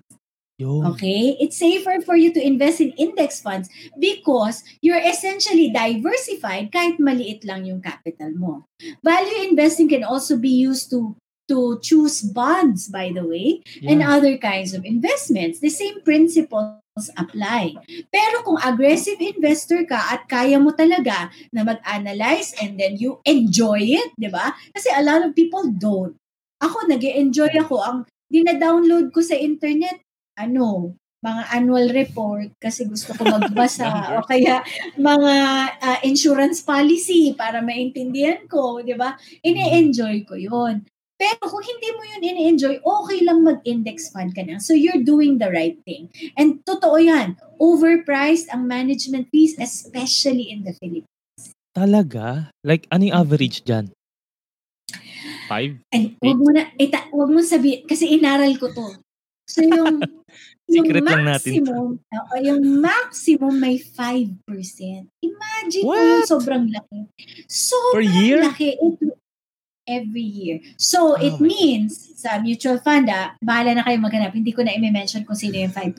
[0.62, 0.86] Yun.
[0.94, 1.34] Okay?
[1.42, 3.66] It's safer for you to invest in index funds
[3.98, 8.70] because you're essentially diversified kahit maliit lang yung capital mo.
[9.02, 11.18] Value investing can also be used to
[11.50, 14.16] to choose bonds, by the way, and Yeah.
[14.16, 15.60] other kinds of investments.
[15.60, 16.80] The same principles
[17.20, 17.76] apply.
[18.08, 23.84] Pero kung aggressive investor ka at kaya mo talaga na mag-analyze and then you enjoy
[23.84, 24.56] it, di ba?
[24.72, 26.16] Kasi a lot of people don't.
[26.64, 27.84] Ako, nag enjoy ako.
[27.84, 27.98] Ang
[28.32, 30.00] dina-download ko sa internet,
[30.48, 33.86] ano, mga annual report kasi gusto ko magbasa
[34.18, 34.66] o kaya
[34.98, 35.36] mga
[35.78, 39.14] ah, insurance policy para maintindihan ko, di ba?
[39.46, 40.82] Ini-enjoy ko yon.
[41.22, 44.58] Pero kung hindi mo yun ini-enjoy, okay lang mag-index fund ka na.
[44.58, 46.10] So you're doing the right thing.
[46.34, 51.06] And totoo yan, overpriced ang management fees, especially in the Philippines.
[51.78, 52.50] Talaga?
[52.66, 53.94] Like, ano yung average dyan?
[55.46, 55.78] Five?
[55.94, 58.98] And wag mo na, ita, wag mo sabihin, kasi inaral ko to.
[59.52, 60.00] So yung,
[60.74, 64.40] yung Secret lang natin maximum, oo, yung maximum may 5%.
[65.20, 66.32] Imagine mo yun, What?
[66.32, 67.00] sobrang laki.
[67.52, 68.40] Sobrang year?
[68.48, 68.80] laki.
[68.80, 68.96] It,
[69.90, 70.60] every year.
[70.78, 74.32] So, it Oh my means, sa mutual fund, ah, bahala na kayo maghanap.
[74.38, 75.98] Hindi ko na i-mention kung sino yung 5%.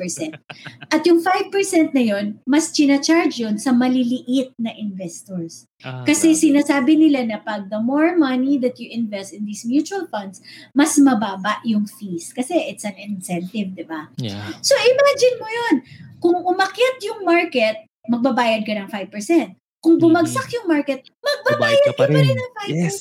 [0.95, 1.51] At yung 5%
[1.91, 5.67] na yun, mas charge yun sa maliliit na investors.
[5.83, 6.43] Ah, Kasi grabe.
[6.47, 10.39] sinasabi nila na pag the more money that you invest in these mutual funds,
[10.71, 12.31] mas mababa yung fees.
[12.31, 14.07] Kasi it's an incentive, di ba?
[14.23, 14.55] Yeah.
[14.63, 15.75] So imagine mo yun.
[16.23, 19.59] Kung umakyat yung market, magbabayad ka ng 5%.
[19.83, 22.39] Kung bumagsak yung market, Babayad magbabayad ka pa ka pa rin rin.
[22.39, 22.71] ng 5%.
[22.71, 22.97] Yes.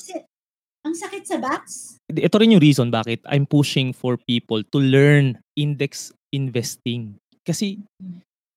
[0.82, 2.02] Ang sakit sa backs.
[2.10, 7.22] Ito rin yung reason bakit I'm pushing for people to learn index investing.
[7.46, 7.78] Kasi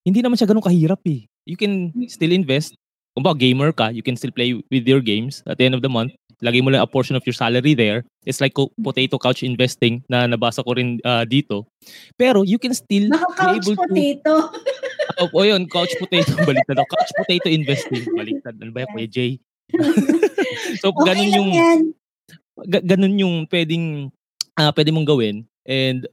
[0.01, 1.29] hindi naman siya ganun kahirap eh.
[1.45, 2.73] You can still invest.
[3.13, 5.85] Kung ba gamer ka, you can still play with your games at the end of
[5.85, 6.17] the month.
[6.43, 8.03] Lagay mo lang a portion of your salary there.
[8.27, 11.69] It's like potato couch investing na nabasa ko rin ah, dito.
[12.19, 13.81] Pero you can still be Naka-couch able to...
[13.85, 14.33] potato.
[15.15, 16.35] Oh, oh, yun, couch potato.
[16.49, 16.91] Baliktad ako.
[16.91, 18.03] Couch potato investing.
[18.19, 18.59] Baliktad.
[18.59, 19.31] Ano ba yan, Kuya Jay?
[20.83, 21.79] so, Okay ganun yung yan.
[22.63, 24.11] Ga- ganun yung pwedeng
[24.55, 26.07] ah pwede mong gawin and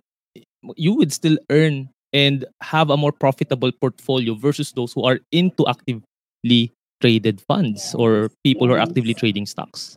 [0.74, 5.64] you would still earn and have a more profitable portfolio versus those who are into
[5.70, 6.70] actively
[7.00, 9.96] traded funds or people who are actively trading stocks.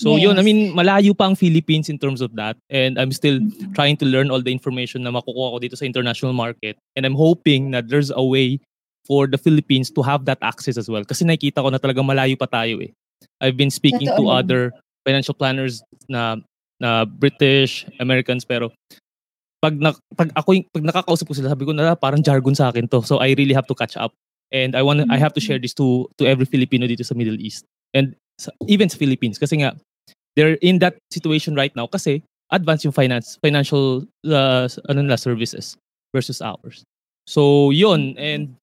[0.00, 0.46] So yun, I Yes.
[0.48, 3.76] mean, malayo pa ang Philippines in terms of that and I'm still Mhm.
[3.76, 7.14] trying to learn all the information na makukuha ko dito sa international market and I'm
[7.18, 8.58] hoping that there's a way
[9.04, 12.34] for the Philippines to have that access as well kasi nakikita ko na talagang malayo
[12.40, 12.90] pa tayo eh.
[13.44, 14.62] I've been speaking Totoo to other
[15.06, 16.36] financial planners na
[16.80, 18.72] na British, Americans pero
[19.60, 22.56] pag na, pag ako yung- pag nakakausap ko sila sabi ko na "Ah, parang jargon
[22.56, 23.04] sa akin to.
[23.04, 24.16] So I really have to catch up.
[24.50, 27.38] And I want I have to share this to to every Filipino dito sa Middle
[27.38, 27.68] East.
[27.92, 29.76] And sa, even sa Philippines kasi nga
[30.34, 35.76] they're in that situation right now kasi advance yung finance financial uh, ano nila services
[36.16, 36.82] versus ours.
[37.28, 38.56] So yun and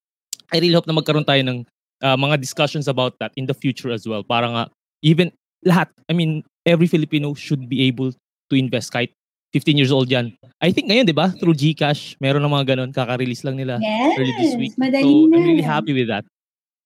[0.52, 1.64] I really hope na magkaroon tayo ng
[2.04, 4.64] uh, mga discussions about that in the future as well para nga
[5.06, 5.30] even
[5.66, 8.12] lahat I mean every Filipino should be able
[8.50, 9.12] to invest kahit
[9.56, 10.36] 15 years old yan.
[10.60, 11.32] I think ngayon, di ba?
[11.32, 12.92] Through GCash, meron ng mga ganun.
[12.92, 14.74] Kaka-release lang nila Yes, early this week.
[14.76, 15.40] madali so, na.
[15.40, 16.28] I'm really happy with that.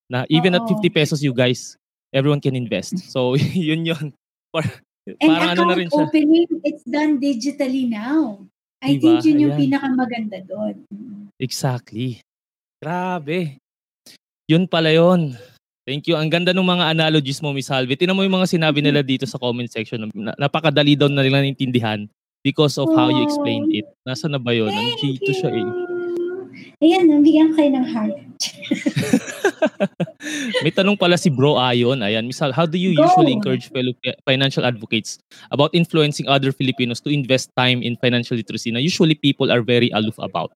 [0.06, 0.78] Na even at Oo.
[0.78, 1.74] 50 pesos, you guys,
[2.14, 3.02] everyone can invest.
[3.10, 4.14] So, yun yun.
[4.54, 4.62] Par,
[5.10, 6.22] And parang ano na rin account siya.
[6.22, 8.46] opening, it's done digitally now.
[8.78, 9.18] I Diba?
[9.18, 9.62] think yun yung Ayan.
[9.66, 10.76] pinakamaganda doon.
[11.42, 12.22] Exactly.
[12.78, 13.58] Grabe.
[14.46, 15.34] Yun pala yun.
[15.82, 16.14] Thank you.
[16.14, 17.98] Ang ganda ng mga analogies mo, Miss Halvi.
[17.98, 20.14] Tinan mo yung mga sinabi nila dito sa comment section.
[20.14, 22.06] Na- Napakadali daw na nila naintindihan
[22.46, 23.90] because of how you explained it.
[24.06, 24.70] Nasa na ba yun?
[24.70, 25.66] Thank Nandito siya eh.
[26.82, 28.18] Ayan, nabigyan kayo ng heart.
[30.66, 32.02] May tanong pala si Bro Ayon.
[32.02, 33.06] Ayan, Miss Hal, how do you Go.
[33.06, 35.18] usually encourage fellow fi- financial advocates
[35.50, 39.90] about influencing other Filipinos to invest time in financial literacy na usually people are very
[39.94, 40.54] aloof about?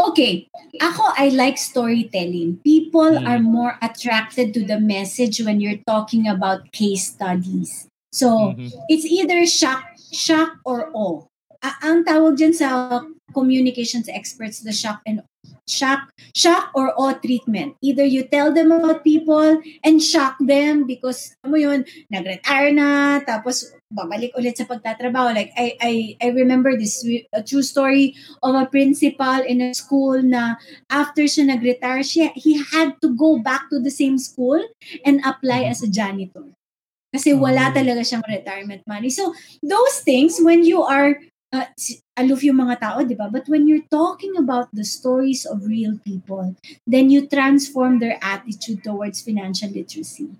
[0.00, 0.48] Okay,
[0.80, 2.64] ako, I like storytelling.
[2.64, 3.28] People Mm.
[3.28, 7.84] are more attracted to the message when you're talking about case studies.
[8.08, 8.72] So, Mhm.
[8.88, 11.28] it's either shock, shock or awe.
[11.60, 13.04] A- ang tawag dyan sa
[13.36, 15.20] communications experts, the shock and
[15.68, 17.76] shock, shock or awe treatment.
[17.84, 23.20] Either you tell them about people and shock them because, alam mo yun, nag-retire na,
[23.22, 25.34] tapos babalik ulit sa pagtatrabaho.
[25.34, 27.02] Like, I, I, I remember this
[27.34, 30.54] a true story of a principal in a school na
[30.88, 34.62] after siya nag-retire, siya, he had to go back to the same school
[35.04, 36.46] and apply as a janitor.
[37.10, 37.74] Kasi wala Oh.
[37.74, 39.10] talaga siyang retirement money.
[39.10, 41.18] So, those things, when you are,
[41.50, 41.66] uh,
[42.14, 43.26] aloof yung mga tao, di ba?
[43.26, 46.54] But when you're talking about the stories of real people,
[46.86, 50.30] then you transform their attitude towards financial literacy.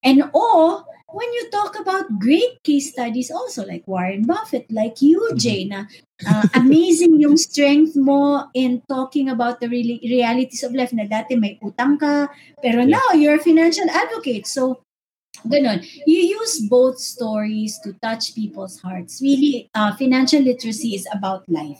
[0.00, 5.22] And or, when you talk about great case studies also, like Warren Buffett, like you,
[5.36, 5.86] Jay, na
[6.26, 11.38] uh, amazing yung strength mo in talking about the really realities of life na dati
[11.38, 12.28] may utang ka,
[12.62, 12.98] pero Yeah.
[12.98, 14.46] now you're a financial advocate.
[14.46, 14.82] So,
[15.46, 15.84] Ganon.
[16.06, 19.20] You use both stories to touch people's hearts.
[19.22, 21.78] Really, uh, financial literacy is about life.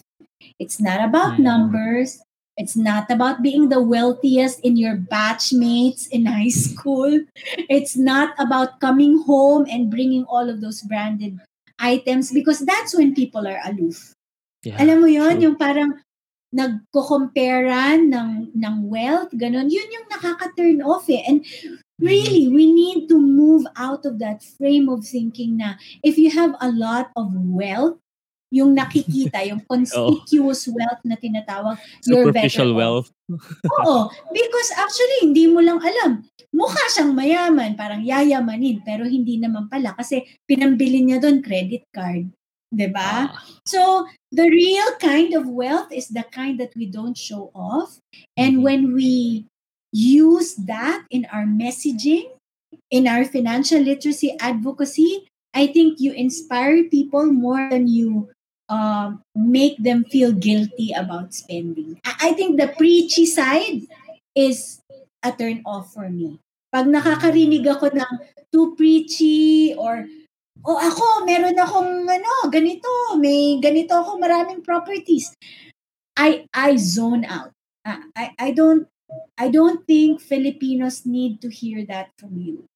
[0.61, 1.49] It's not about Mm.
[1.49, 2.20] numbers.
[2.57, 7.20] It's not about being the wealthiest in your batchmates in high school.
[7.68, 11.38] It's not about coming home and bringing all of those branded
[11.78, 14.16] items because that's when people are aloof.
[14.64, 14.80] Yeah.
[14.80, 16.00] Alam mo yon yung parang
[16.57, 19.68] nagko-comparean ng, ng wealth, ganun.
[19.68, 21.20] Yun yung nakaka-turn off eh.
[21.28, 21.44] And
[22.00, 26.57] really, we need to move out of that frame of thinking na if you have
[26.64, 28.00] a lot of wealth,
[28.53, 33.11] yung nakikita, yung conspicuous wealth na tinatawag, Superficial wealth.
[33.82, 34.11] Oo.
[34.30, 36.22] Because actually, hindi mo lang alam.
[36.55, 42.30] Mukha siyang mayaman, parang yayamanin, pero hindi naman pala kasi pinambili niya doon credit card.
[42.72, 43.30] 'Di ba?
[43.30, 43.34] Ah,
[43.66, 47.99] So, the real kind of wealth is the kind that we don't show off.
[48.38, 48.62] And Mhm.
[48.62, 49.47] when we
[49.94, 52.30] use that in our messaging,
[52.90, 58.28] in our financial literacy advocacy, I think you inspire people more than you
[58.68, 62.00] um, make them feel guilty about spending.
[62.04, 63.86] I, I think the preachy side
[64.34, 64.80] is
[65.22, 66.38] a turn off for me.
[66.70, 68.12] Pag nakakarinig ako ng
[68.52, 70.06] too preachy or
[70.66, 72.88] oh ako meron akong ano ganito
[73.20, 75.34] may ganito ako maraming properties
[76.16, 77.52] I I zone out
[77.84, 78.88] I I, I don't
[79.36, 82.66] I don't think Filipinos need to hear that from you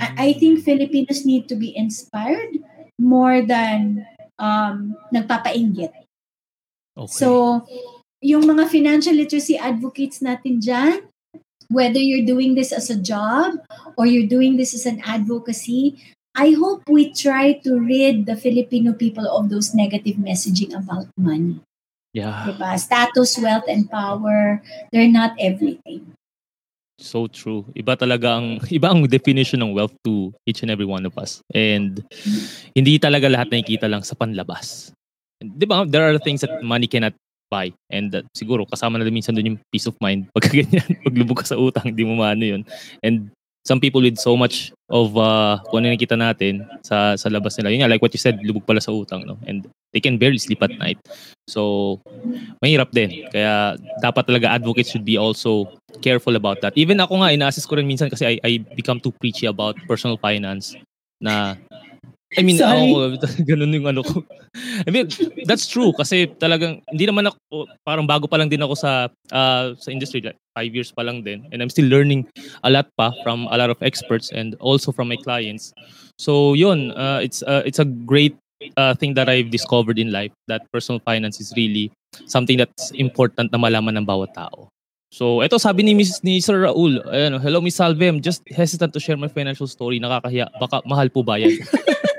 [0.00, 2.58] I, I think Filipinos need to be inspired
[2.98, 4.06] more than
[4.40, 6.02] um nagpapainggit
[6.92, 7.08] Okay.
[7.08, 7.64] So,
[8.20, 11.08] yung mga financial literacy advocates natin dyan,
[11.72, 13.56] whether you're doing this as a job
[13.96, 15.96] or you're doing this as an advocacy,
[16.36, 21.60] I hope we try to rid the Filipino people of those negative messaging about money.
[22.12, 22.44] yeah.
[22.44, 22.76] Diba?
[22.76, 24.60] Status, wealth, and power,
[24.92, 26.12] they're not everything.
[27.02, 27.66] So true.
[27.74, 31.42] Iba talaga ang iba ang definition ng wealth to each and every one of us.
[31.50, 31.98] And
[32.78, 34.94] hindi talaga lahat nakikita lang sa panlabas.
[35.42, 35.82] 'Di ba?
[35.82, 37.18] There are things that money cannot
[37.50, 37.74] buy.
[37.90, 40.30] And uh, siguro kasama na din minsan doon yung peace of mind.
[40.34, 42.62] Pagka ganyan, paglubog ka sa utang, hindi mo maano 'yun.
[43.02, 43.34] And
[43.66, 47.74] some people with so much of uh, kung ano nakita natin sa sa labas nila.
[47.74, 49.38] Yun nga, like what you said, lubog pala sa utang, no?
[49.46, 50.98] And they can barely sleep at night.
[51.50, 51.98] So,
[52.62, 53.26] mahirap din.
[53.30, 55.66] Kaya dapat talaga advocates should be also
[56.00, 56.74] careful about that.
[56.78, 60.18] Even ako nga, ina-assist ko rin minsan kasi I, I become too preachy about personal
[60.18, 60.78] finance
[61.18, 61.58] na
[62.32, 62.88] I mean, Sorry.
[62.88, 63.12] ako,
[63.48, 64.24] ganun yung ano ko.
[64.56, 65.08] I mean,
[65.44, 69.76] that's true kasi talagang hindi naman ako parang bago pa lang din ako sa uh,
[69.76, 72.28] sa industry like five years pa lang din and I'm still learning
[72.64, 75.76] a lot pa from a lot of experts and also from my clients.
[76.16, 78.36] So yun, uh, it's uh, it's a great
[78.76, 81.90] uh, thing that I've discovered in life that personal finance is really
[82.26, 84.68] something that's important na malaman ng bawat tao.
[85.12, 88.96] So, ito sabi ni Miss ni Sir Raul, ayan, hello Miss Salve, I'm just hesitant
[88.96, 90.00] to share my financial story.
[90.00, 90.48] Nakakahiya.
[90.56, 91.52] Baka mahal po bayad.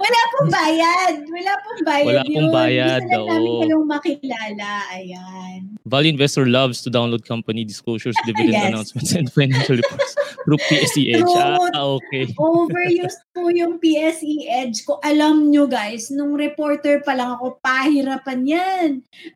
[0.00, 1.14] Wala pong bayad.
[1.26, 4.70] Wala pong bayad Wala pong bayad, Gusto lang namin kayong makilala.
[4.92, 5.58] Ayan.
[5.86, 8.66] Value Investor loves to download company disclosures, dividend Yes.
[8.70, 10.12] announcements, and financial reports
[10.42, 11.26] through PSE Edge.
[11.26, 11.70] True.
[11.74, 12.26] Ah, okay.
[12.38, 14.98] Overused po yung PSE Edge ko.
[15.02, 18.88] Alam nyo guys, nung reporter pa lang ako, pahirapan yan.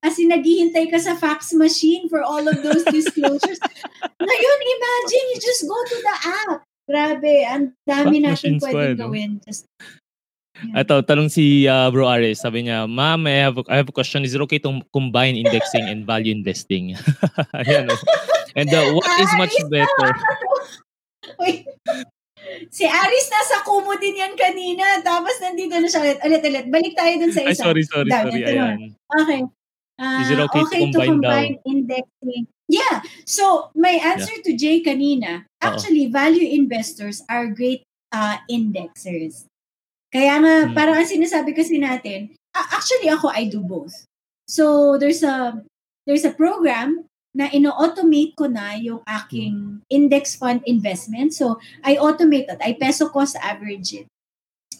[0.02, 3.58] As in, naghihintay ka sa fax machine for all of those disclosures.
[4.20, 6.16] Ngayon, imagine, you just go to the
[6.50, 6.69] app.
[6.90, 9.02] Grabe, ang dami Fax natin pwedeng no?
[9.06, 9.30] gawin.
[9.46, 9.70] Just,
[10.74, 12.42] Ito, tanong si uh, Bro Ares.
[12.42, 14.26] Sabi niya, Ma'am, I have, a, I have a question.
[14.26, 16.98] Is it okay to combine indexing and value investing?
[17.56, 18.00] Ayan, oh.
[18.58, 20.10] And uh, what is much Aris, better?
[21.46, 21.64] Uy.
[22.68, 25.00] Si Aris nasa kumo din yan kanina.
[25.00, 26.18] Tapos nandito na siya ulit.
[26.26, 26.64] Ulit, ulit.
[26.68, 27.62] Balik tayo dun sa Ay, isa.
[27.64, 28.42] sorry, sorry, sorry.
[28.42, 28.76] ito naman.
[28.76, 28.92] Ayan.
[29.22, 29.40] Okay.
[30.00, 32.44] Ah, Is it okay to combine indexing?
[32.70, 33.02] Yeah.
[33.26, 37.82] So, my answer to Jay kanina, actually, value investors are great
[38.14, 39.50] uh, indexers.
[40.14, 40.74] Kaya nga, Hmm.
[40.74, 44.06] parang ang sinasabi kasi natin, a- actually ako, I do both.
[44.46, 45.62] So, there's a
[46.06, 51.30] there's a program na ino-automate ko na yung aking index fund investment.
[51.34, 52.58] So, I automate that.
[52.62, 54.06] I peso cost average it.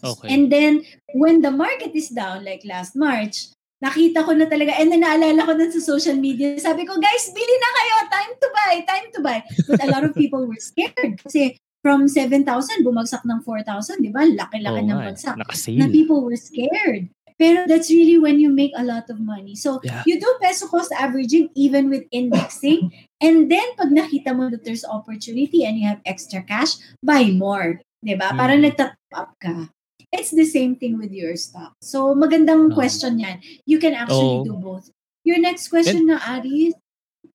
[0.03, 0.27] Okay.
[0.31, 0.83] And then,
[1.15, 5.45] when the market is down, like last March, nakita ko na talaga, and then naalala
[5.45, 9.07] ko na sa social media, sabi ko, guys, bili na kayo, time to buy, time
[9.13, 9.39] to buy.
[9.67, 12.45] But a lot of people were scared kasi from 7,000,
[12.85, 14.29] bumagsak ng 4,000, di ba?
[14.29, 15.07] Laki-laki Oo ng eh.
[15.17, 15.35] bagsak.
[15.41, 15.89] Na Nakasale.
[15.89, 17.09] people were scared.
[17.41, 19.57] Pero that's really when you make a lot of money.
[19.57, 20.05] So, Yeah.
[20.05, 22.93] you do peso cost averaging even with indexing.
[23.17, 27.81] And then, pag nakita mo that there's opportunity and you have extra cash, buy more.
[28.05, 28.37] 'Di ba?
[28.37, 28.69] Para Mm.
[28.69, 29.73] nagtap up ka.
[30.11, 31.79] It's the same thing with your stock.
[31.79, 32.75] So, magandang Oo.
[32.75, 33.39] question yan.
[33.63, 34.47] You can actually Oo.
[34.47, 34.91] do both.
[35.23, 36.75] Your next question na, Aris?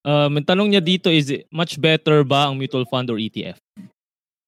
[0.04, 3.58] Um, ang tanong niya dito is, much better ba ang mutual fund or E ETF?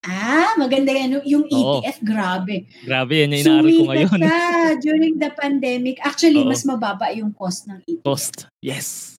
[0.03, 1.23] Ah, maganda yan.
[1.23, 1.79] Yung Oo.
[1.79, 2.67] ETF, grabe.
[2.83, 4.19] Grabe, yan yung inaaral ko ngayon.
[4.19, 4.39] ka
[4.85, 5.97] during the pandemic.
[6.03, 6.51] Actually, Oo.
[6.51, 8.05] mas mababa yung cost ng E ETF.
[8.05, 8.35] Cost.
[8.59, 9.15] Yes.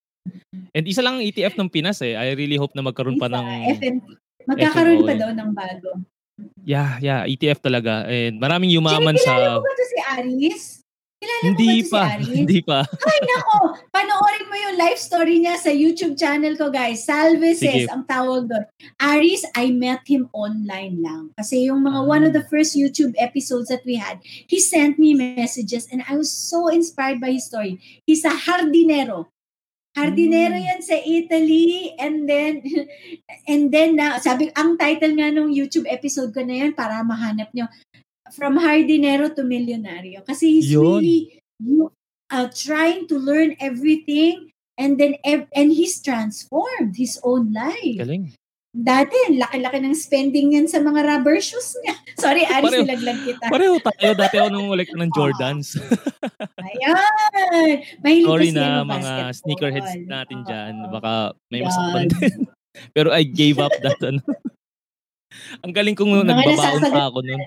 [0.76, 2.12] And isa lang ang ETF ng Pinas eh.
[2.12, 3.46] I really hope na magkaroon pa Isa, ng...
[3.80, 4.06] FNP.
[4.48, 5.90] Magkakaroon pa FNO, daw ng bago.
[6.62, 7.20] Yeah, yeah.
[7.24, 8.06] ETF talaga.
[8.06, 9.58] And maraming yumaman Kilala sa...
[9.58, 10.62] mo ba to si Aris?
[11.18, 12.02] Kilala Hindi mo ba to pa.
[12.04, 12.36] si Aris?
[12.46, 12.78] Hindi pa.
[12.86, 13.56] Ay, nako.
[13.90, 17.02] Panoorin mo yung life story niya sa YouTube channel ko, guys.
[17.02, 17.90] Salveses Sige.
[17.90, 18.64] ang tawag doon.
[19.02, 21.34] Aris, I met him online lang.
[21.34, 22.06] Kasi yung mga Ah.
[22.06, 26.14] one of the first YouTube episodes that we had, he sent me messages and I
[26.14, 27.82] was so inspired by his story.
[28.06, 29.26] He's a hardinero.
[29.98, 30.68] Hardinero Hmm.
[30.70, 32.62] yan sa Italy and then
[33.50, 37.50] and then na sabi ang title nga nung YouTube episode ko na yan para mahanap
[37.50, 37.66] nyo
[38.30, 41.02] from hardinero to milyonaryo kasi he's Yun.
[41.02, 41.20] really
[41.58, 41.90] you
[42.30, 47.98] uh, trying to learn everything and then ev- and he's transformed his own life.
[47.98, 48.30] Galing.
[48.68, 51.96] Dati, laki-laki ng spending yan sa mga rubber shoes niya.
[52.22, 53.44] Sorry, Aris, Pareho- nilaglag kita.
[53.48, 54.08] Pareho tayo.
[54.12, 55.80] Dati ako nung ulit ng Jordans.
[56.68, 57.80] Ayan!
[58.04, 60.72] Mahilig Sorry na mga sneakerheads natin dyan.
[60.84, 60.92] Oo.
[60.92, 61.12] Baka
[61.48, 62.34] may masaktan din.
[62.94, 63.98] Pero I gave up that.
[64.04, 64.20] ano.
[65.64, 67.42] Ang galing kong Mga nagbabaon pa ako nun.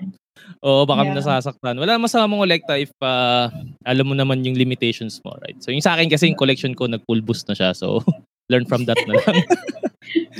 [0.60, 1.16] Oo, baka Yeah.
[1.16, 1.78] nasasaktan.
[1.78, 3.46] Wala masamang kolekta if ah,
[3.86, 5.56] alam mo naman yung limitations mo, right?
[5.62, 7.70] So yung sa akin kasi yung collection ko nag-full boost na siya.
[7.72, 8.02] So
[8.50, 9.36] learn from that na lang.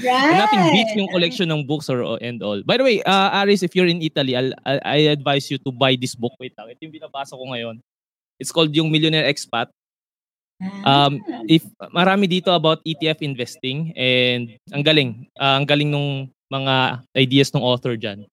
[0.02, 0.36] Right.
[0.42, 2.60] Nothing beats yung collection ng books or and all.
[2.66, 5.70] By the way, uh, Aris, if you're in Italy, I'll, I, I advise you to
[5.70, 6.34] buy this book.
[6.42, 7.78] Wait lang, ito yung binabasa ko ngayon.
[8.42, 9.70] It's called yung Millionaire Expat.
[10.86, 11.18] Um,
[11.50, 17.50] if marami dito about ETF investing and ang galing, ah, ang galing nung mga ideas
[17.50, 18.26] ng author diyan.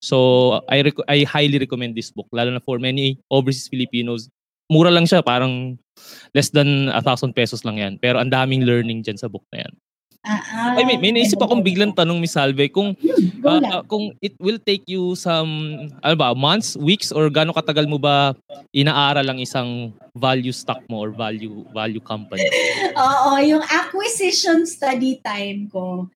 [0.00, 4.28] So, I rec- I highly recommend this book lalo na for many overseas Filipinos.
[4.68, 5.76] Mura lang siya, parang
[6.32, 7.94] less than a thousand pesos lang yan.
[8.00, 9.72] Pero ang daming learning diyan sa book na yan.
[10.24, 12.96] Ah, ah, Ay, may, may naisip akong biglang tanong, Miss Salve, kung
[13.44, 13.60] lang.
[13.68, 18.00] ah, kung it will take you some ano ba, months, weeks or gaano katagal mo
[18.00, 18.32] ba
[18.72, 22.48] inaaral ang isang value stock mo or value value company?
[22.96, 26.08] Oo, yung acquisition study time ko,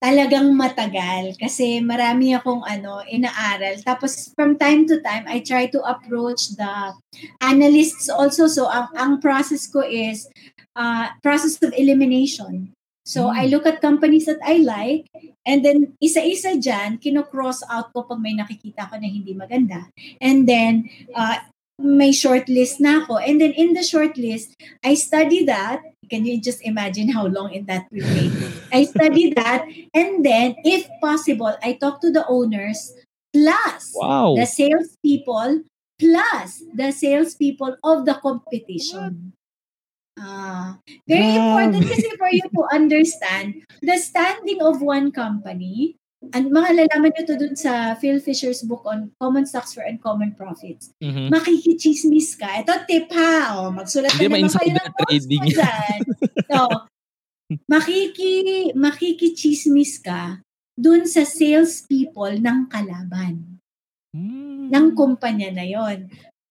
[0.00, 3.76] talagang matagal kasi marami akong ano, inaaral.
[3.84, 6.96] Tapos from time to time, I try to approach the
[7.44, 8.48] analysts also.
[8.48, 10.24] So ang, ang process ko is
[10.72, 12.72] uh, process of elimination.
[13.10, 13.42] So Hmm.
[13.42, 15.10] I look at companies that I like
[15.42, 19.90] and then isa-isa dyan, kino-cross out ko pag may nakikita ko na hindi maganda.
[20.22, 21.42] And then uh,
[21.82, 23.18] may shortlist na ako.
[23.18, 24.54] And then in the shortlist,
[24.86, 25.82] I study that.
[26.06, 28.34] Can you just imagine how long in that will take?
[28.74, 29.66] I study that.
[29.94, 32.94] And then, if possible, I talk to the owners
[33.30, 34.34] plus Wow.
[34.34, 35.62] the salespeople
[36.02, 39.38] plus the salespeople of the competition.
[40.20, 40.76] Ah,
[41.08, 45.96] very important kasi for you to understand the standing of one company.
[46.36, 50.36] And mga lalaman nyo to dun sa Phil Fisher's book on Common Stocks for Uncommon
[50.36, 50.92] Profits.
[51.00, 51.32] Mhm.
[51.32, 52.60] Makikichismis ka.
[52.60, 53.56] Ito tip ha.
[53.56, 55.42] O, magsulat Hindi na naman kayo ng trading.
[55.48, 56.00] dyan.
[56.50, 56.58] So,
[57.64, 60.44] makiki, makikichismis ka
[60.76, 63.56] dun sa salespeople ng kalaban
[64.10, 64.66] Hmm.
[64.74, 66.10] ng kumpanya na yon.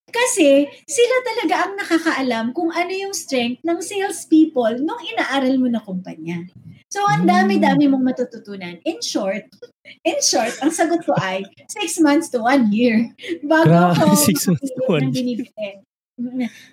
[0.09, 5.81] Kasi sila talaga ang nakakaalam kung ano yung strength ng salespeople nung inaaral mo na
[5.81, 6.45] kumpanya.
[6.89, 8.81] So, ang dami-dami mong matututunan.
[8.81, 9.45] In short,
[10.01, 13.13] in short, ang sagot ko ay six months to one year
[13.45, 15.45] bago Grabe, ako six months to one ng year.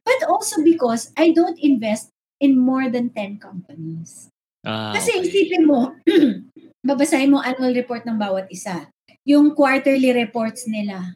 [0.03, 2.11] But also because I don't invest
[2.41, 4.32] in more than 10 companies.
[4.66, 5.28] Ah, Kasi okay.
[5.28, 5.95] isipin mo,
[6.89, 8.89] babasahin mo annual report ng bawat isa.
[9.28, 11.14] Yung quarterly reports nila.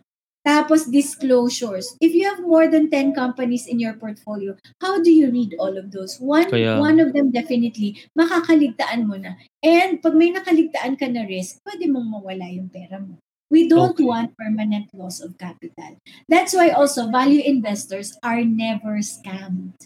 [0.51, 1.95] Tapos disclosures.
[2.03, 5.79] If you have more than 10 companies in your portfolio, how do you read all
[5.79, 6.19] of those?
[6.19, 9.39] One Kaya- one of them definitely makakaligtaan mo na.
[9.63, 13.23] And pag may nakaligtaan ka na risk, pwede mong mawala yung pera mo.
[13.47, 14.03] We don't Okay.
[14.03, 16.03] want permanent loss of capital.
[16.27, 19.79] That's why also value investors are never scammed.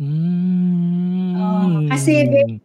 [0.00, 1.32] Hmm.
[1.36, 2.60] Oh, kasi very,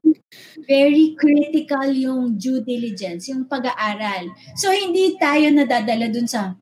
[0.70, 4.30] very critical yung due diligence, yung pag-aaral.
[4.54, 6.56] So, hindi tayo nadadala dun sa,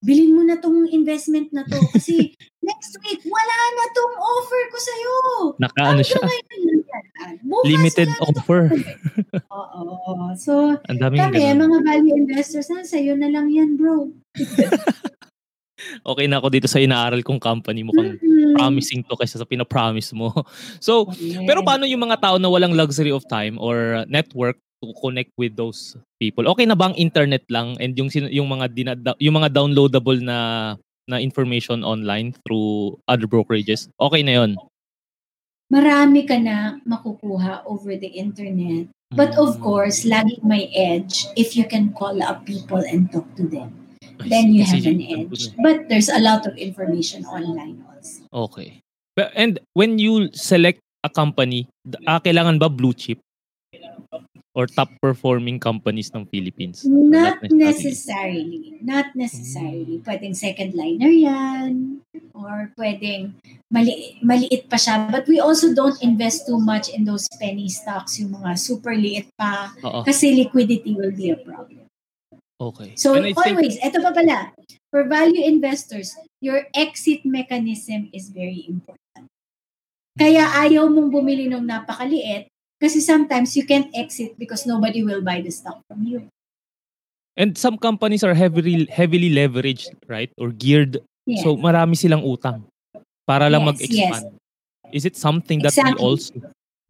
[0.00, 2.32] bilhin mo na tong investment na to kasi
[2.68, 5.14] next week, wala na tong offer ko sa'yo.
[5.56, 6.80] Naka ano siya, Ngayon,
[7.42, 8.62] bukas limited offer.
[9.48, 9.82] Oo.
[10.36, 11.64] So, Ang daming kami, ganun.
[11.64, 14.12] mga value investors, na sa'yo na lang yan, bro.
[16.02, 17.86] Okay na ako dito sa inaaral kong company.
[17.86, 18.58] Mukhang Mhm.
[18.58, 20.34] promising to kaysa sa pinapromise mo.
[20.82, 21.06] So,
[21.46, 25.54] pero paano yung mga tao na walang luxury of time or network to connect with
[25.58, 26.46] those people?
[26.54, 30.38] Okay na ba ang internet lang and yung yung mga dinada- yung mga downloadable na
[31.08, 33.88] na information online through other brokerages?
[33.96, 34.50] Okay na 'yon.
[35.68, 38.88] Marami ka na makukuha over the internet.
[39.12, 39.64] But of Mm.
[39.64, 43.72] course, laging may edge if you can call up people and talk to them.
[44.20, 45.52] Then you have an edge.
[45.56, 48.24] But there's a lot of information online also.
[48.28, 48.84] Okay.
[49.16, 51.68] But- And when you select a company,
[52.04, 53.20] ah, kailangan ba blue chip?
[54.58, 56.82] Or top performing companies ng Philippines?
[56.82, 57.62] Or Not necessarily?
[57.62, 58.62] necessarily.
[58.82, 60.02] Not necessarily.
[60.02, 62.02] Pwedeng second liner yan.
[62.34, 63.38] Or pwedeng
[63.70, 65.14] mali maliit pa siya.
[65.14, 69.30] But we also don't invest too much in those penny stocks, yung mga super liit
[69.38, 69.70] pa.
[69.86, 70.02] Oo.
[70.02, 71.86] Kasi liquidity will be a problem.
[72.58, 72.98] Okay.
[72.98, 74.50] So And I think- always, eto pa pala,
[74.90, 79.30] for value investors, your exit mechanism is very important.
[80.18, 85.42] Kaya ayaw mong bumili ng napakaliit kasi sometimes you can't exit because nobody will buy
[85.42, 86.30] the stock from you.
[87.38, 90.30] And some companies are heavily heavily leveraged, right?
[90.38, 90.98] Or geared.
[91.26, 91.42] Yeah.
[91.42, 92.66] So marami silang utang
[93.26, 94.26] para lang Yes, mag-expand.
[94.90, 96.02] Is it something that we Exactly.
[96.02, 96.34] also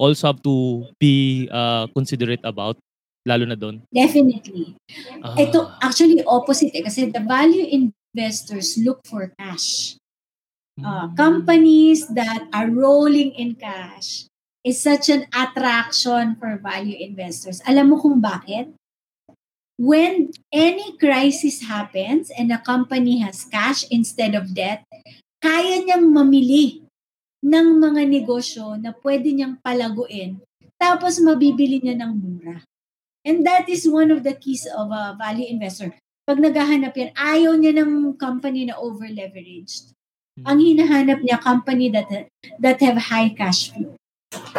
[0.00, 2.80] also have to be uh, considerate about
[3.28, 3.84] lalo na doon?
[3.92, 4.72] Definitely.
[5.20, 9.98] Ah, Ito actually opposite eh, kasi the value investors look for cash.
[10.78, 14.30] Uh, companies that are rolling in cash
[14.68, 17.64] is such an attraction for value investors.
[17.64, 18.68] Alam mo kung bakit?
[19.80, 24.84] When any crisis happens and a company has cash instead of debt,
[25.40, 26.84] kaya niyang mamili
[27.40, 30.42] ng mga negosyo na pwede niyang palaguin
[30.76, 32.58] tapos mabibili niya ng mura.
[33.26, 35.94] And that is one of the keys of a value investor.
[36.26, 39.96] Pag naghahanap yan, ayaw niya ng company na over-leveraged.
[40.46, 42.06] Ang hinahanap niya, company that
[42.62, 43.98] that have high cash flow.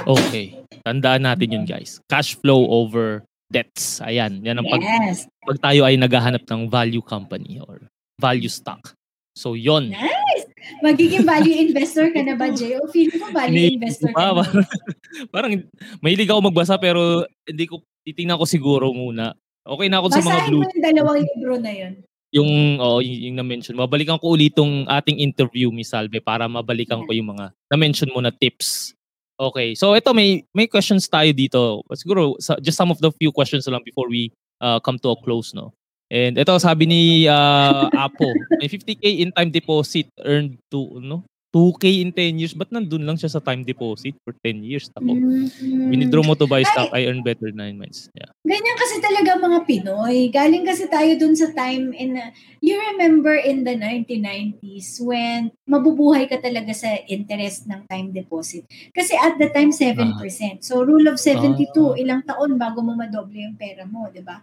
[0.05, 0.57] Okay.
[0.81, 2.01] Tandaan natin yun, guys.
[2.09, 4.01] Cash flow over debts.
[4.01, 4.41] Ayan.
[4.41, 5.25] Yan ang pag, Yes.
[5.43, 8.93] pag tayo ay naghahanap ng value company or value stock.
[9.33, 9.93] So, yon.
[9.93, 10.45] Nice.
[10.83, 12.75] Magiging value investor ka na ba, Jay?
[12.77, 14.43] O feeling ko value Ini- investor ka na.
[14.43, 14.65] parang,
[15.33, 15.51] parang
[15.99, 19.33] mahilig ako magbasa pero hindi ko titingnan ko siguro muna.
[19.63, 21.93] Okay na ako sa mga Basahin blue mo yung dalawang libro na yun.
[22.29, 23.73] yung oh, yung, yung na-mention.
[23.73, 28.21] Mabalikan ko ulit tong ating interview, Miss Salve, para mabalikan ko yung mga na-mention mo
[28.21, 28.93] na tips.
[29.39, 29.71] Okay.
[29.73, 31.79] So ito may may questions tayo dito.
[31.95, 35.55] Siguro just some of the few questions lang before we uh, come to a close,
[35.55, 35.71] no.
[36.11, 42.05] And ito sabi ni uh, Apo, may 50k in time deposit earned to no 2k
[42.05, 42.53] in 10 years.
[42.53, 44.85] Ba't nandun lang siya sa time deposit for 10 years?
[44.93, 45.89] Ako, Mm.
[45.89, 48.05] winidraw mo to buy stock, I earn better 9 months.
[48.13, 48.29] Yeah.
[48.45, 50.29] Ganyan kasi talaga mga Pinoy.
[50.29, 52.29] Galing kasi tayo dun sa time in, uh,
[52.61, 58.69] you remember in the 1990s when mabubuhay ka talaga sa interest ng time deposit.
[58.93, 60.61] Kasi at the time, 7%.
[60.61, 61.97] So, rule of 72, Ah.
[61.97, 64.41] ilang taon bago mo madoble yung pera mo, di ba?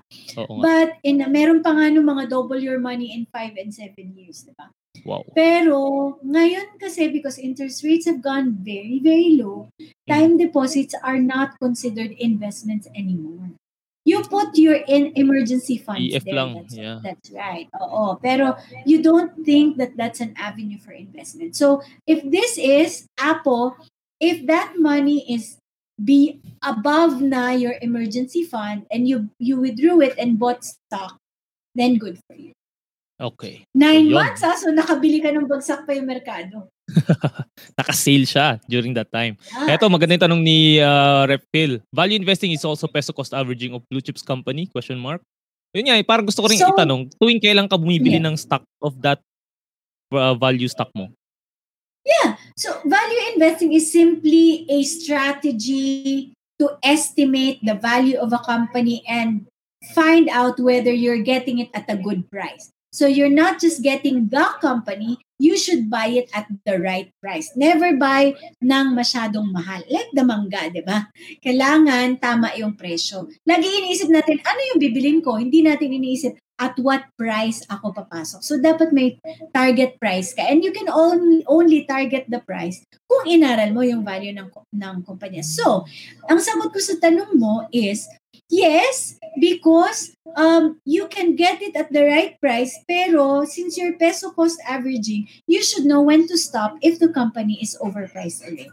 [0.59, 4.43] But, in, meron pa nga nung mga double your money in 5 and 7 years,
[4.43, 4.71] di ba?
[5.05, 5.25] Wow.
[5.35, 9.69] Pero ngayon kasi because interest rates have gone very, very low,
[10.09, 10.43] time mm.
[10.49, 13.51] deposits are not considered investments anymore.
[14.07, 16.39] You put your in emergency funds EF there.
[16.39, 16.99] lang, That's, yeah.
[17.03, 17.67] that's right.
[17.83, 18.15] Oo.
[18.23, 18.55] Pero
[18.87, 21.59] you don't think that that's an avenue for investment.
[21.59, 23.75] So if this is Apple,
[24.23, 25.59] if that money is
[25.99, 31.19] be above na your emergency fund and you you withdrew it and bought stock,
[31.75, 32.53] then good for you.
[33.17, 33.65] Okay.
[33.73, 34.21] Nine Yun.
[34.21, 36.69] months, ah, so nakabili ka ng bagsak pa yung merkado.
[37.81, 39.41] Naka-sale siya during that time.
[39.57, 41.81] Ah, Eto, maganda yung tanong ni uh, Rep Phil.
[41.97, 44.69] Value investing is also peso cost averaging of blue chips company?
[44.69, 45.25] Question mark.
[45.73, 48.29] Yun nga, eh, parang gusto ko rin So- itanong, tuwing kailan ka bumibili Yeah.
[48.29, 49.25] ng stock of that
[50.13, 51.09] uh, value stock mo?
[52.57, 59.45] So value investing is simply a strategy to estimate the value of a company and
[59.93, 62.73] find out whether you're getting it at a good price.
[62.97, 67.53] So you're not just getting the company, you should buy it at the right price.
[67.53, 68.33] Never buy
[68.65, 69.85] ng masyadong mahal.
[69.93, 71.13] Like the mangga, di ba?
[71.45, 73.29] Kailangan tama yung presyo.
[73.45, 75.37] Lagi iniisip natin, ano yung bibilin ko?
[75.37, 78.41] Hindi natin iniisip, at what price ako papasok.
[78.41, 79.21] So dapat may
[79.53, 80.49] target price ka.
[80.49, 84.97] And you can only, only target the price kung inaral mo yung value ng, ng
[85.05, 85.45] kumpanya.
[85.45, 85.85] So,
[86.27, 88.09] ang sagot ko sa tanong mo is,
[88.51, 94.31] yes, because um, you can get it at the right price, pero since you're peso
[94.33, 98.73] cost averaging, you should know when to stop if the company is overpriced already.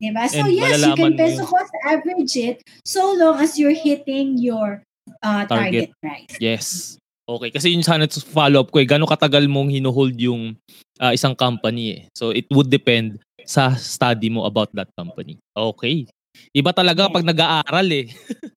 [0.00, 0.24] Diba?
[0.32, 4.80] So And yes, you can peso cost average it so long as you're hitting your
[5.22, 5.48] uh, Target.
[5.48, 6.34] target price.
[6.40, 6.96] Yes.
[7.30, 8.88] Okay, kasi yun sana to follow up ko eh.
[8.88, 10.58] Gano'ng katagal mong hinuhold yung
[10.98, 12.00] uh, isang company eh.
[12.10, 15.38] So it would depend sa study mo about that company.
[15.54, 16.10] Okay.
[16.50, 17.14] Iba talaga Yeah.
[17.14, 18.06] pag nag-aaral eh.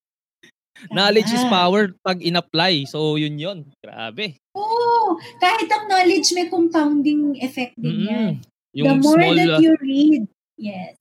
[0.92, 1.54] Knowledge is Tama.
[1.54, 2.84] power pag in-apply.
[2.92, 3.72] So yun yun.
[3.80, 4.36] Grabe.
[4.58, 5.16] Oo.
[5.40, 8.32] Kahit ang knowledge may compounding effect din yan.
[8.42, 8.76] Mm-mm.
[8.76, 10.22] Yung the more small, that uh, you read,
[10.58, 10.98] yes.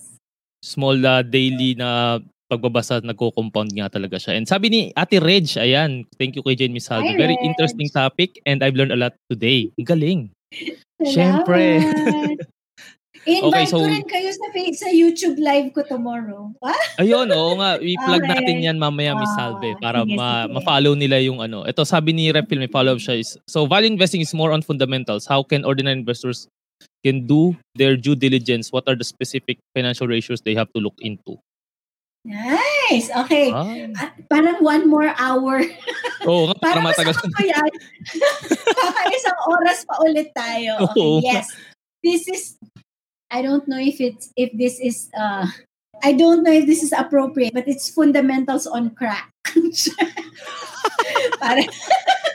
[0.63, 2.21] small uh, daily na
[2.53, 4.37] pagbabasa nagko-compound nga talaga siya.
[4.37, 7.09] And sabi ni Ate Reg, ayan, thank you kay Jane Misaldo.
[7.09, 7.49] Hi, Very Reg.
[7.49, 9.73] interesting topic and I've learned a lot today.
[9.81, 10.29] Galing.
[11.03, 11.11] Salamat.
[11.11, 11.63] Siyempre.
[13.23, 14.47] Invite so- ko rin kayo sa,
[14.77, 16.51] sa YouTube live ko tomorrow.
[16.59, 16.75] What?
[17.03, 17.79] Ayun, oo nga.
[17.79, 18.33] I-plug Okay.
[18.35, 20.55] natin yan mamaya, Miss Ah, Salve, para sige, ma- sige.
[20.59, 21.63] ma-follow nila yung ano.
[21.63, 25.23] Ito, sabi ni Repil, may follow-up siya is, so value investing is more on fundamentals.
[25.25, 26.51] How can ordinary investors
[27.07, 28.75] can do their due diligence?
[28.75, 31.39] What are the specific financial ratios they have to look into?
[32.23, 33.11] Nice.
[33.27, 33.51] Okay.
[33.51, 33.67] Ah.
[33.99, 35.63] Ah, parang one more hour.
[36.31, 37.19] Oo para Parang matagal.
[37.19, 37.71] ko yan.
[38.63, 40.87] Kakaisang oras pa ulit tayo.
[40.91, 41.19] Okay, Oo.
[41.23, 41.47] yes.
[42.03, 42.43] This is,
[43.33, 45.49] I don't know if it's, if this is, uh,
[46.05, 49.33] I don't know if this is appropriate, but it's fundamentals on crack.
[51.41, 51.69] parang,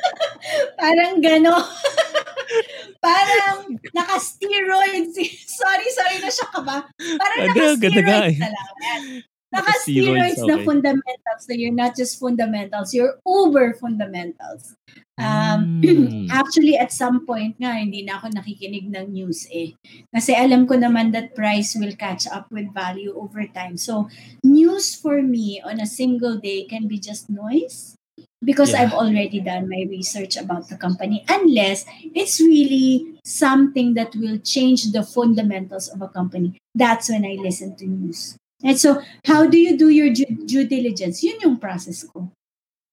[0.82, 1.54] parang gano.
[3.06, 5.14] parang naka-steroids.
[5.46, 6.90] sorry, sorry na siya ka ba?
[6.98, 7.48] Parang eh.
[7.54, 9.22] naka-steroids na lang.
[9.58, 9.66] Yan.
[9.66, 10.66] Naka-steroids, Naka-steroids na okay.
[10.66, 11.42] fundamentals.
[11.42, 14.78] So you're not just fundamentals, you're uber fundamentals.
[15.18, 16.30] Um, Mm.
[16.42, 19.74] Actually, at some point nga, hindi na ako nakikinig ng news eh.
[20.14, 23.82] Kasi alam ko naman that price will catch up with value over time.
[23.82, 24.10] So,
[24.46, 27.98] news for me on a single day can be just noise
[28.46, 28.86] because Yeah.
[28.86, 31.26] I've already done my research about the company.
[31.26, 36.62] Unless it's really something that will change the fundamentals of a company.
[36.78, 38.38] That's when I listen to news.
[38.64, 41.22] And so, how do you do your due, due diligence?
[41.22, 42.32] Yun yung process ko.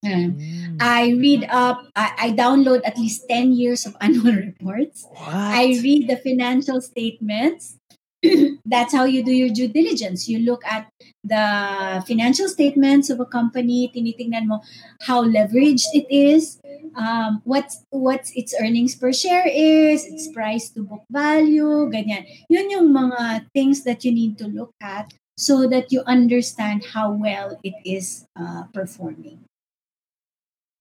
[0.04, 0.76] Um, Mm.
[0.80, 5.06] I read up, I, I download at least 10 years of annual reports.
[5.08, 5.32] What?
[5.32, 7.78] I read the financial statements.
[8.64, 10.28] That's how you do your due diligence.
[10.28, 10.88] You look at
[11.24, 14.60] the financial statements of a company, tinitingnan mo
[15.02, 16.60] how leveraged it is,
[16.96, 22.24] um, what's, what's its earnings per share is, its price to book value, ganyan.
[22.48, 27.12] Yun yung mga things that you need to look at so that you understand how
[27.12, 29.41] well it is uh, performing.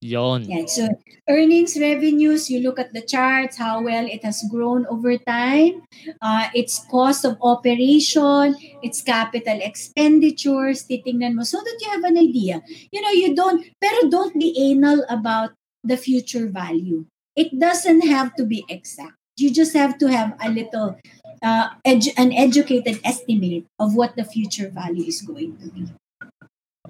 [0.04, 0.44] Yon.
[0.44, 0.88] Yeah, so
[1.30, 5.80] earnings, revenues, you look at the charts, how well it has grown over time,
[6.20, 12.20] uh, its cost of operation, its capital expenditures, titingnan mo so that you have an
[12.20, 12.60] idea.
[12.92, 17.06] You know, you don't, pero don't be anal about the future value.
[17.34, 19.16] It doesn't have to be exact.
[19.40, 21.00] You just have to have a little,
[21.42, 25.88] uh, edu- an educated estimate of what the future value is going to be.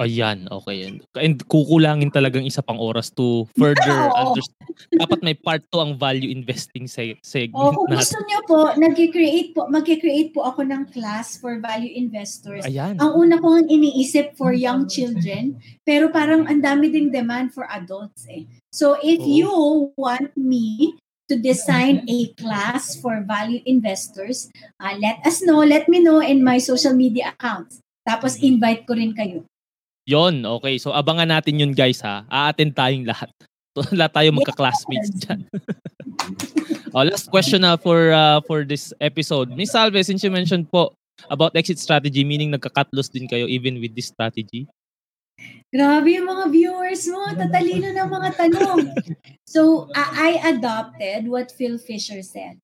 [0.03, 0.91] Ayan, okay.
[1.15, 4.35] And kukulangin talagang isa pang oras to further Oo.
[4.35, 4.75] understand.
[4.91, 9.55] Dapat may part 2 ang value investing se- segment O kung gusto niyo po, nag-create
[9.55, 12.67] po, mag-create po ako ng class for value investors.
[12.67, 12.99] Ayan.
[12.99, 17.71] Ang una ko ang iniisip for young children, pero parang ang dami ding demand for
[17.71, 18.51] adults eh.
[18.75, 19.31] So if Oo.
[19.31, 19.53] you
[19.95, 25.65] want me to design a class for value investors, uh, let us know.
[25.65, 27.81] Let me know in my social media accounts.
[28.05, 29.45] Tapos invite ko rin kayo.
[30.05, 30.77] Yon, okay.
[30.77, 32.29] So abangan natin yun guys ha.
[32.29, 33.33] A-attend tayong lahat.
[33.99, 35.41] lahat tayo magka-classmates dyan.
[36.95, 39.51] oh, last question na for uh, for this episode.
[39.57, 40.93] Miss Salve, since you mentioned po
[41.33, 44.69] about exit strategy, meaning nagka-cut loss din kayo even with this strategy.
[45.75, 47.27] Grabe yung mga viewers mo.
[47.35, 48.95] Tatalino ng mga tanong.
[49.43, 52.63] So, I adopted what Phil Fisher said.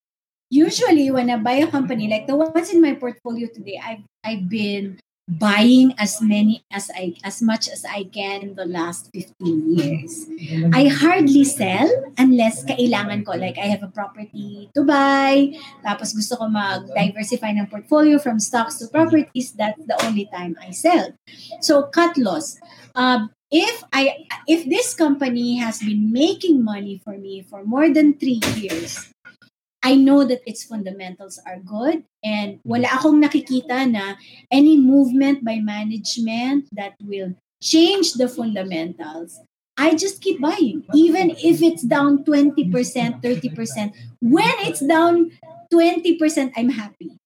[0.51, 4.47] Usually, when I buy a company, like the ones in my portfolio today, I've, I've
[4.51, 4.99] been
[5.39, 10.27] buying as many as I as much as I can in the last 15 years.
[10.75, 11.87] I hardly sell
[12.19, 15.55] unless kailangan ko like I have a property to buy,
[15.87, 20.75] tapos gusto ko mag-diversify ng portfolio from stocks to properties, that's the only time I
[20.75, 21.15] sell.
[21.63, 22.59] So cut loss.
[22.99, 28.19] Uh, if I if this company has been making money for me for more than
[28.19, 29.15] 3 years,
[29.83, 34.21] I know that its fundamentals are good and wala akong nakikita na
[34.53, 37.33] any movement by management that will
[37.63, 39.41] change the fundamentals.
[39.81, 42.69] I just keep buying even if it's down 20%,
[43.25, 43.93] 30%.
[44.21, 45.33] When it's down
[45.73, 47.17] 20%, I'm happy.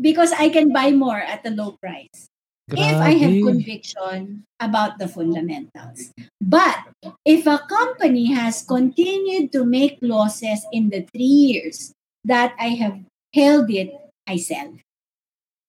[0.00, 2.28] Because I can buy more at a low price.
[2.68, 2.84] Grabe.
[2.84, 6.12] if I have conviction about the fundamentals.
[6.40, 6.76] But
[7.24, 11.92] if a company has continued to make losses in the three years
[12.24, 13.00] that I have
[13.32, 13.88] held it,
[14.28, 14.76] I sell.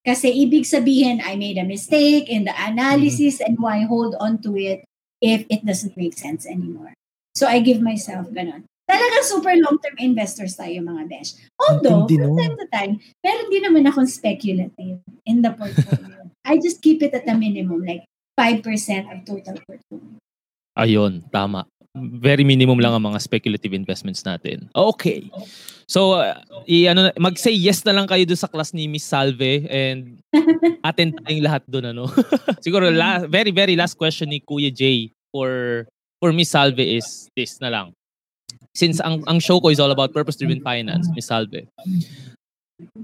[0.03, 3.47] Kasi ibig sabihin, I made a mistake in the analysis mm-hmm.
[3.47, 4.83] and why hold on to it
[5.23, 6.91] if it doesn't make sense anymore.
[7.35, 8.67] So I give myself ganon.
[8.89, 11.37] Talagang super long-term investors tayo mga besh.
[11.61, 14.99] Although, from time to time, meron din naman akong speculative
[15.29, 16.18] in the portfolio.
[16.49, 18.65] I just keep it at a minimum, like 5%
[19.13, 20.17] of total portfolio.
[20.73, 21.69] Ayun, tama.
[21.93, 24.65] Very minimum lang ang mga speculative investments natin.
[24.73, 25.29] Okay.
[25.85, 29.69] So, uh, i, ano, mag-say yes na lang kayo doon sa class ni Miss Salve
[29.69, 30.17] and
[30.87, 31.93] attend tayong lahat doon.
[31.93, 32.09] Ano?
[32.65, 35.85] Siguro, la, very, very last question ni Kuya Jay for
[36.17, 37.93] for Miss Salve is this na lang
[38.73, 41.67] since ang, ang show ko is all about purpose-driven finance, Miss Salve,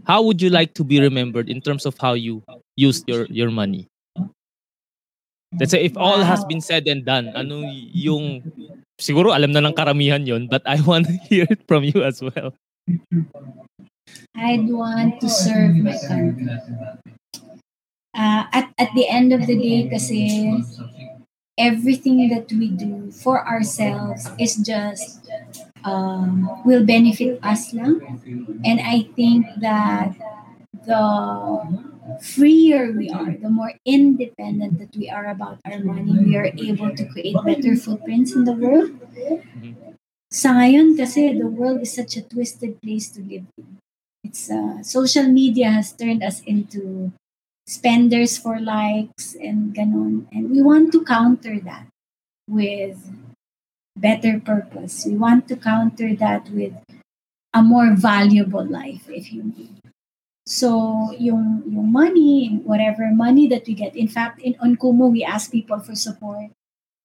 [0.05, 2.43] how would you like to be remembered in terms of how you
[2.75, 3.87] used your, your money?
[5.59, 7.63] Let's say if all has been said and done, ano
[7.95, 8.43] yung,
[8.99, 12.21] siguro alam na ng karamihan yon but I want to hear it from you as
[12.21, 12.53] well.
[14.35, 16.49] I'd want to serve my country.
[18.15, 20.63] Uh, at, at the end of the day kasi
[21.57, 25.27] everything that we do for ourselves is just
[25.85, 28.01] um, will benefit us lang.
[28.65, 30.17] And I think that
[30.73, 31.05] the
[32.21, 36.93] freer we are, the more independent that we are about our money, we are able
[36.95, 38.91] to create better footprints in the world.
[40.33, 43.79] Sa ngayon kasi, the world is such a twisted place to live in.
[44.25, 47.13] It's uh, social media has turned us into
[47.69, 50.25] spenders for likes and ganon.
[50.33, 51.87] And we want to counter that
[52.49, 52.99] with
[53.95, 55.05] better purpose.
[55.05, 56.73] We want to counter that with
[57.53, 59.53] a more valuable life, if you.
[60.45, 65.23] So, yung, yung money, whatever money that we get, in fact, in on Kumu, we
[65.23, 66.51] ask people for support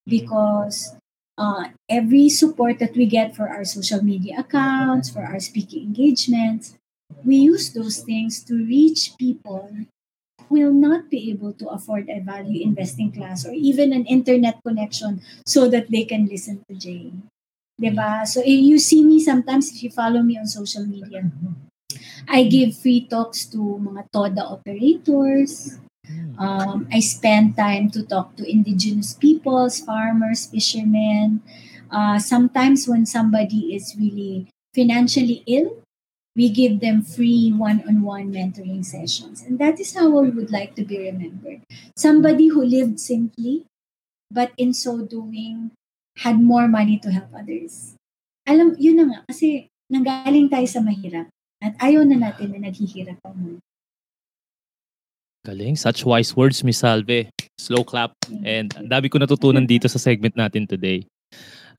[0.06, 0.94] because
[1.38, 6.76] uh, every support that we get for our social media accounts, for our speaking engagements,
[7.24, 9.72] we use those things to reach people
[10.50, 15.22] will not be able to afford a value investing class or even an internet connection
[15.46, 17.14] so that they can listen to Jay.
[17.80, 18.26] Diba?
[18.26, 21.30] So you see me sometimes, if you follow me on social media,
[22.28, 25.78] I give free talks to mga TODA operators.
[26.36, 31.40] Um, I spend time to talk to indigenous peoples, farmers, fishermen.
[31.90, 35.78] Uh, sometimes when somebody is really financially ill,
[36.36, 39.42] we give them free one-on-one mentoring sessions.
[39.42, 41.62] And that is how I would like to be remembered.
[41.96, 43.66] Somebody who lived simply,
[44.30, 45.72] but in so doing,
[46.18, 47.94] had more money to help others.
[48.46, 51.26] Alam, yun na nga, kasi nanggaling tayo sa mahirap
[51.60, 53.58] at ayaw na natin na naghihirap mo.
[55.40, 55.72] Galing.
[55.76, 57.32] Such wise words, Miss Salve.
[57.56, 58.12] Slow clap.
[58.44, 61.08] And ang dami ko natutunan dito sa segment natin today.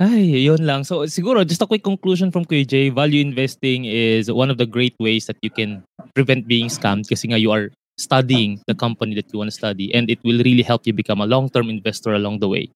[0.02, 0.82] Ay, yun lang.
[0.82, 4.98] So siguro just a quick conclusion from Jay, value investing is one of the great
[4.98, 5.86] ways that you can
[6.18, 7.70] prevent being scammed kasi nga you are
[8.02, 11.22] studying the company that you want to study and it will really help you become
[11.22, 12.74] a long-term investor along the way.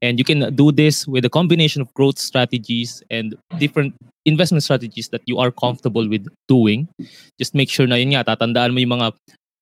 [0.00, 3.92] And you can do this with a combination of growth strategies and different
[4.24, 6.88] investment strategies that you are comfortable with doing.
[7.36, 9.08] Just make sure na yun nga, tatandaan mo yung mga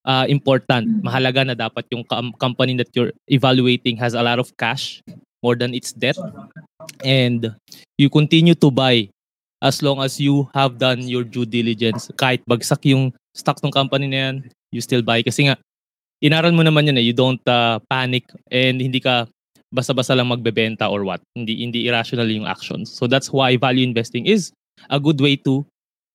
[0.07, 4.55] uh, important, mahalaga na dapat yung com- company that you're evaluating has a lot of
[4.63, 5.03] cash
[5.43, 6.17] more than its debt
[7.05, 7.55] and
[7.99, 9.09] you continue to buy
[9.61, 12.09] as long as you have done your due diligence.
[12.17, 14.35] Kahit bagsak yung stock ng company na yan,
[14.73, 15.21] you still buy.
[15.21, 15.57] Kasi nga,
[16.25, 17.05] inaral mo naman yan eh.
[17.05, 19.29] You don't uh, panic and hindi ka
[19.71, 21.23] basta-basta lang magbebenta or what.
[21.37, 22.91] Hindi hindi irrational yung actions.
[22.91, 24.51] So that's why value investing is
[24.91, 25.65] a good way to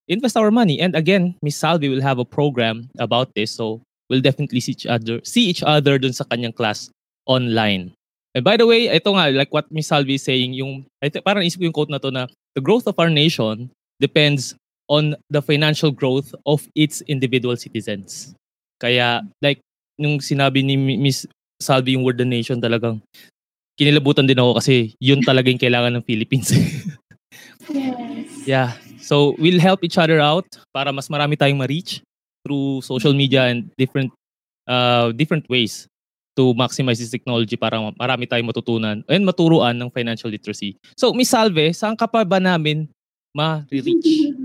[0.08, 0.82] invest our money.
[0.82, 3.56] And again, Miss Salvi will have a program about this.
[3.56, 6.92] So we'll definitely see each other, see each other dun sa kanyang class
[7.26, 7.95] online.
[8.36, 11.48] And by the way, ito nga, like what Miss Salvi is saying, yung, ito, parang
[11.48, 13.72] isip ko yung quote na to na, the growth of our nation
[14.04, 14.60] depends
[14.92, 18.36] on the financial growth of its individual citizens.
[18.84, 19.64] Kaya, like,
[19.96, 21.24] nung sinabi ni Miss
[21.64, 23.00] Salvi yung word the nation, talagang
[23.80, 26.52] kinilabutan din ako kasi yun talaga yung kailangan ng Philippines.
[27.72, 28.28] Yes.
[28.52, 28.70] yeah.
[29.00, 30.46] So, we'll help each other out
[30.76, 32.04] para mas marami tayong ma-reach
[32.44, 34.12] through social media and different
[34.68, 35.88] uh, different ways
[36.36, 40.76] to maximize this technology para marami tayong matutunan and maturuan ng financial literacy.
[41.00, 42.92] So, Miss Salve, saan ka pa ba namin
[43.36, 44.36] ma-reach?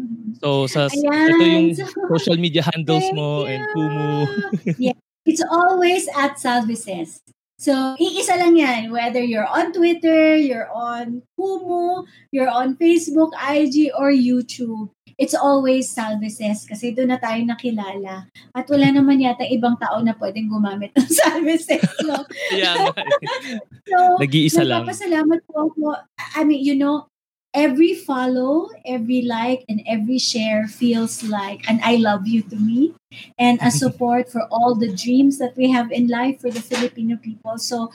[0.42, 1.30] So, sa, Ayan.
[1.34, 1.86] ito yung So,
[2.18, 3.70] social media handles mo and you.
[3.74, 4.10] Kumu.
[4.90, 7.22] yeah, it's always at Salvices.
[7.60, 8.88] So, iisa lang yan.
[8.88, 14.88] Whether you're on Twitter, you're on Kumu, you're on Facebook, IG, or YouTube,
[15.20, 18.24] it's always Salvices kasi doon na tayo nakilala.
[18.56, 21.84] At wala naman yata ibang tao na pwedeng gumamit ng Salvices.
[22.08, 22.24] No?
[22.56, 22.88] yeah.
[23.90, 24.86] So, Nag-iisa lang.
[24.86, 25.98] Nagpapasalamat po ako.
[26.38, 27.10] I mean, you know,
[27.50, 32.94] every follow, every like, and every share feels like an I love you to me
[33.34, 37.18] and a support for all the dreams that we have in life for the Filipino
[37.18, 37.58] people.
[37.58, 37.90] So,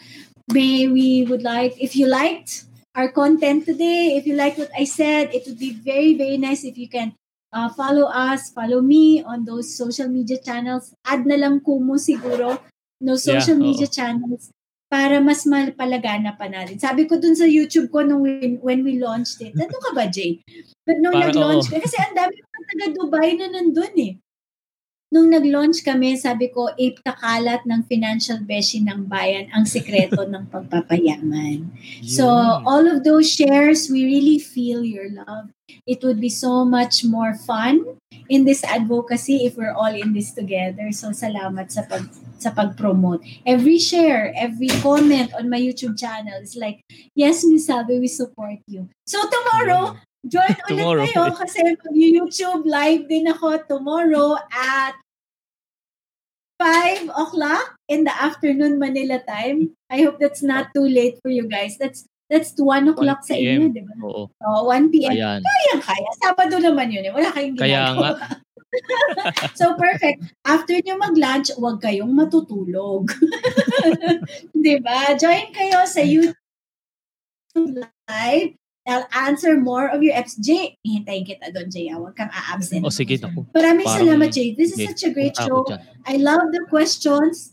[0.51, 4.87] may we would like, if you liked our content today, if you like what I
[4.87, 7.13] said, it would be very, very nice if you can
[7.51, 10.95] uh, follow us, follow me on those social media channels.
[11.05, 12.59] Add na lang Kumu siguro,
[13.03, 14.49] no social Yeah, media channels
[14.87, 16.79] para mas malpalagana pa natin.
[16.79, 20.07] Sabi ko dun sa YouTube ko nung when, when we launched it, nandun ka ba,
[20.07, 20.39] Jay?
[20.87, 21.73] But nung Parang nag-launch oo.
[21.75, 24.13] ka, kasi ang dami mga taga Dubai na nandun eh.
[25.15, 30.51] Nung nag-launch kami, sabi ko, ape kakalat ng financial beshi ng bayan ang sekreto ng
[30.51, 31.71] pagpapayaman.
[32.03, 32.67] So, Yun.
[32.67, 35.55] all of those shares, we really feel your love.
[35.87, 37.95] It would be so much more fun
[38.27, 40.91] in this advocacy if we're all in this together.
[40.91, 43.23] So, salamat sa pag sa pag-promote.
[43.47, 46.83] Every share, every comment on my YouTube channel is like,
[47.15, 48.91] yes, Miss Salve, we support you.
[49.07, 49.95] So, tomorrow,
[50.27, 51.05] join ulit Tomorrow.
[51.05, 54.97] kayo kasi mag-YouTube live din ako tomorrow at
[56.59, 59.75] 5 o'clock in the afternoon Manila time.
[59.91, 61.77] I hope that's not too late for you guys.
[61.77, 63.93] That's that's 1 o'clock sa 1 inyo, di ba?
[64.01, 64.23] Oo.
[64.33, 65.13] So, 1 p.m.
[65.13, 65.41] Ayan.
[65.45, 66.09] Kaya kaya.
[66.17, 67.13] Sabado naman yun eh.
[67.13, 68.17] Wala kayong Kaya ginagawa.
[69.59, 70.33] so, perfect.
[70.41, 73.13] After nyo mag-lunch, huwag kayong matutulog.
[74.65, 75.13] di ba?
[75.15, 76.35] Join kayo sa YouTube
[78.09, 78.57] live.
[78.85, 80.37] I'll answer more of your apps.
[80.37, 81.89] Jay, hintayin kita doon, Jay.
[81.89, 81.97] ah.
[81.97, 82.85] Huwag kang a-absent.
[82.85, 83.41] O sige, naku.
[83.49, 84.53] Maraming Parang- salamat, Jay.
[84.53, 85.65] This is such a great show.
[85.65, 85.81] dyan.
[86.05, 87.51] I love the questions.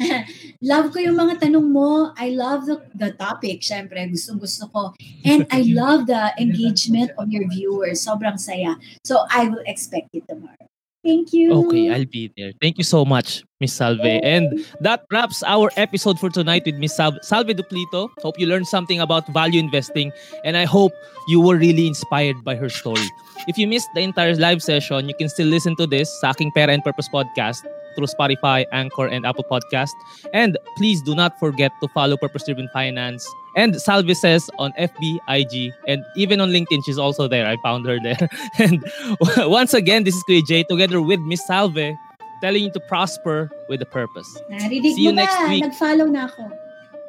[0.64, 2.14] love ko yung mga tanong mo.
[2.16, 3.60] I love the, the topic.
[3.66, 4.94] Siyempre, gusto gusto ko.
[5.26, 8.06] And I love the engagement of your viewers.
[8.06, 8.78] Sobrang saya.
[9.04, 10.70] So, I will expect it tomorrow.
[11.02, 11.52] Thank you.
[11.64, 12.52] Okay, I'll be there.
[12.60, 14.04] Thank you so much, Miss Salve.
[14.04, 18.10] And that wraps our episode for tonight with Miss Sal- Salve Duplito.
[18.20, 20.12] Hope you learned something about value investing
[20.44, 20.92] and I hope
[21.26, 23.08] you were really inspired by her story.
[23.48, 26.52] If you missed the entire live session, you can still listen to this sa aking
[26.52, 27.64] Pera and Purpose podcast
[27.96, 29.96] through Spotify, Anchor, and Apple Podcast.
[30.34, 35.18] And please do not forget to follow Purpose Driven Finance and Salve says on FB,
[35.28, 36.82] IG, and even on LinkedIn.
[36.84, 37.46] She's also there.
[37.46, 38.28] I found her there.
[38.58, 38.84] and
[39.50, 41.96] once again, this is Kuya Jay together with Miss Salve
[42.40, 44.40] telling you to prosper with a purpose.
[44.50, 45.28] Narinig See you mo ba?
[45.28, 45.62] next week.
[45.62, 46.44] Nag-follow na ako.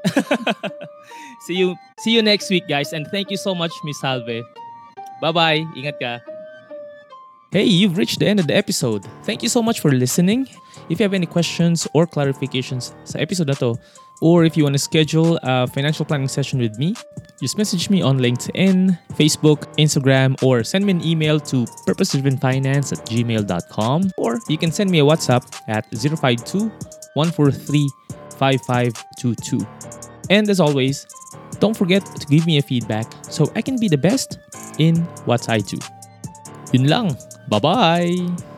[1.46, 2.92] see you see you next week, guys.
[2.94, 4.44] And thank you so much, Miss Salve.
[5.22, 5.66] Bye-bye.
[5.78, 6.20] Ingat ka.
[7.52, 9.04] Hey, you've reached the end of the episode.
[9.24, 10.48] Thank you so much for listening.
[10.88, 13.76] If you have any questions or clarifications sa episode na to,
[14.22, 16.96] or if you want to schedule a financial planning session with me,
[17.42, 23.06] just message me on LinkedIn, Facebook, Instagram, or send me an email to purposedrivenfinance at
[23.08, 26.70] gmail.com, or you can send me a WhatsApp at 052
[27.16, 27.90] 143
[28.38, 29.68] 5522.
[30.30, 31.06] And as always,
[31.60, 34.40] don't forget to give me a feedback so I can be the best
[34.80, 35.78] in what I do.
[36.74, 37.18] Yun lang.
[37.50, 38.51] Bye-bye!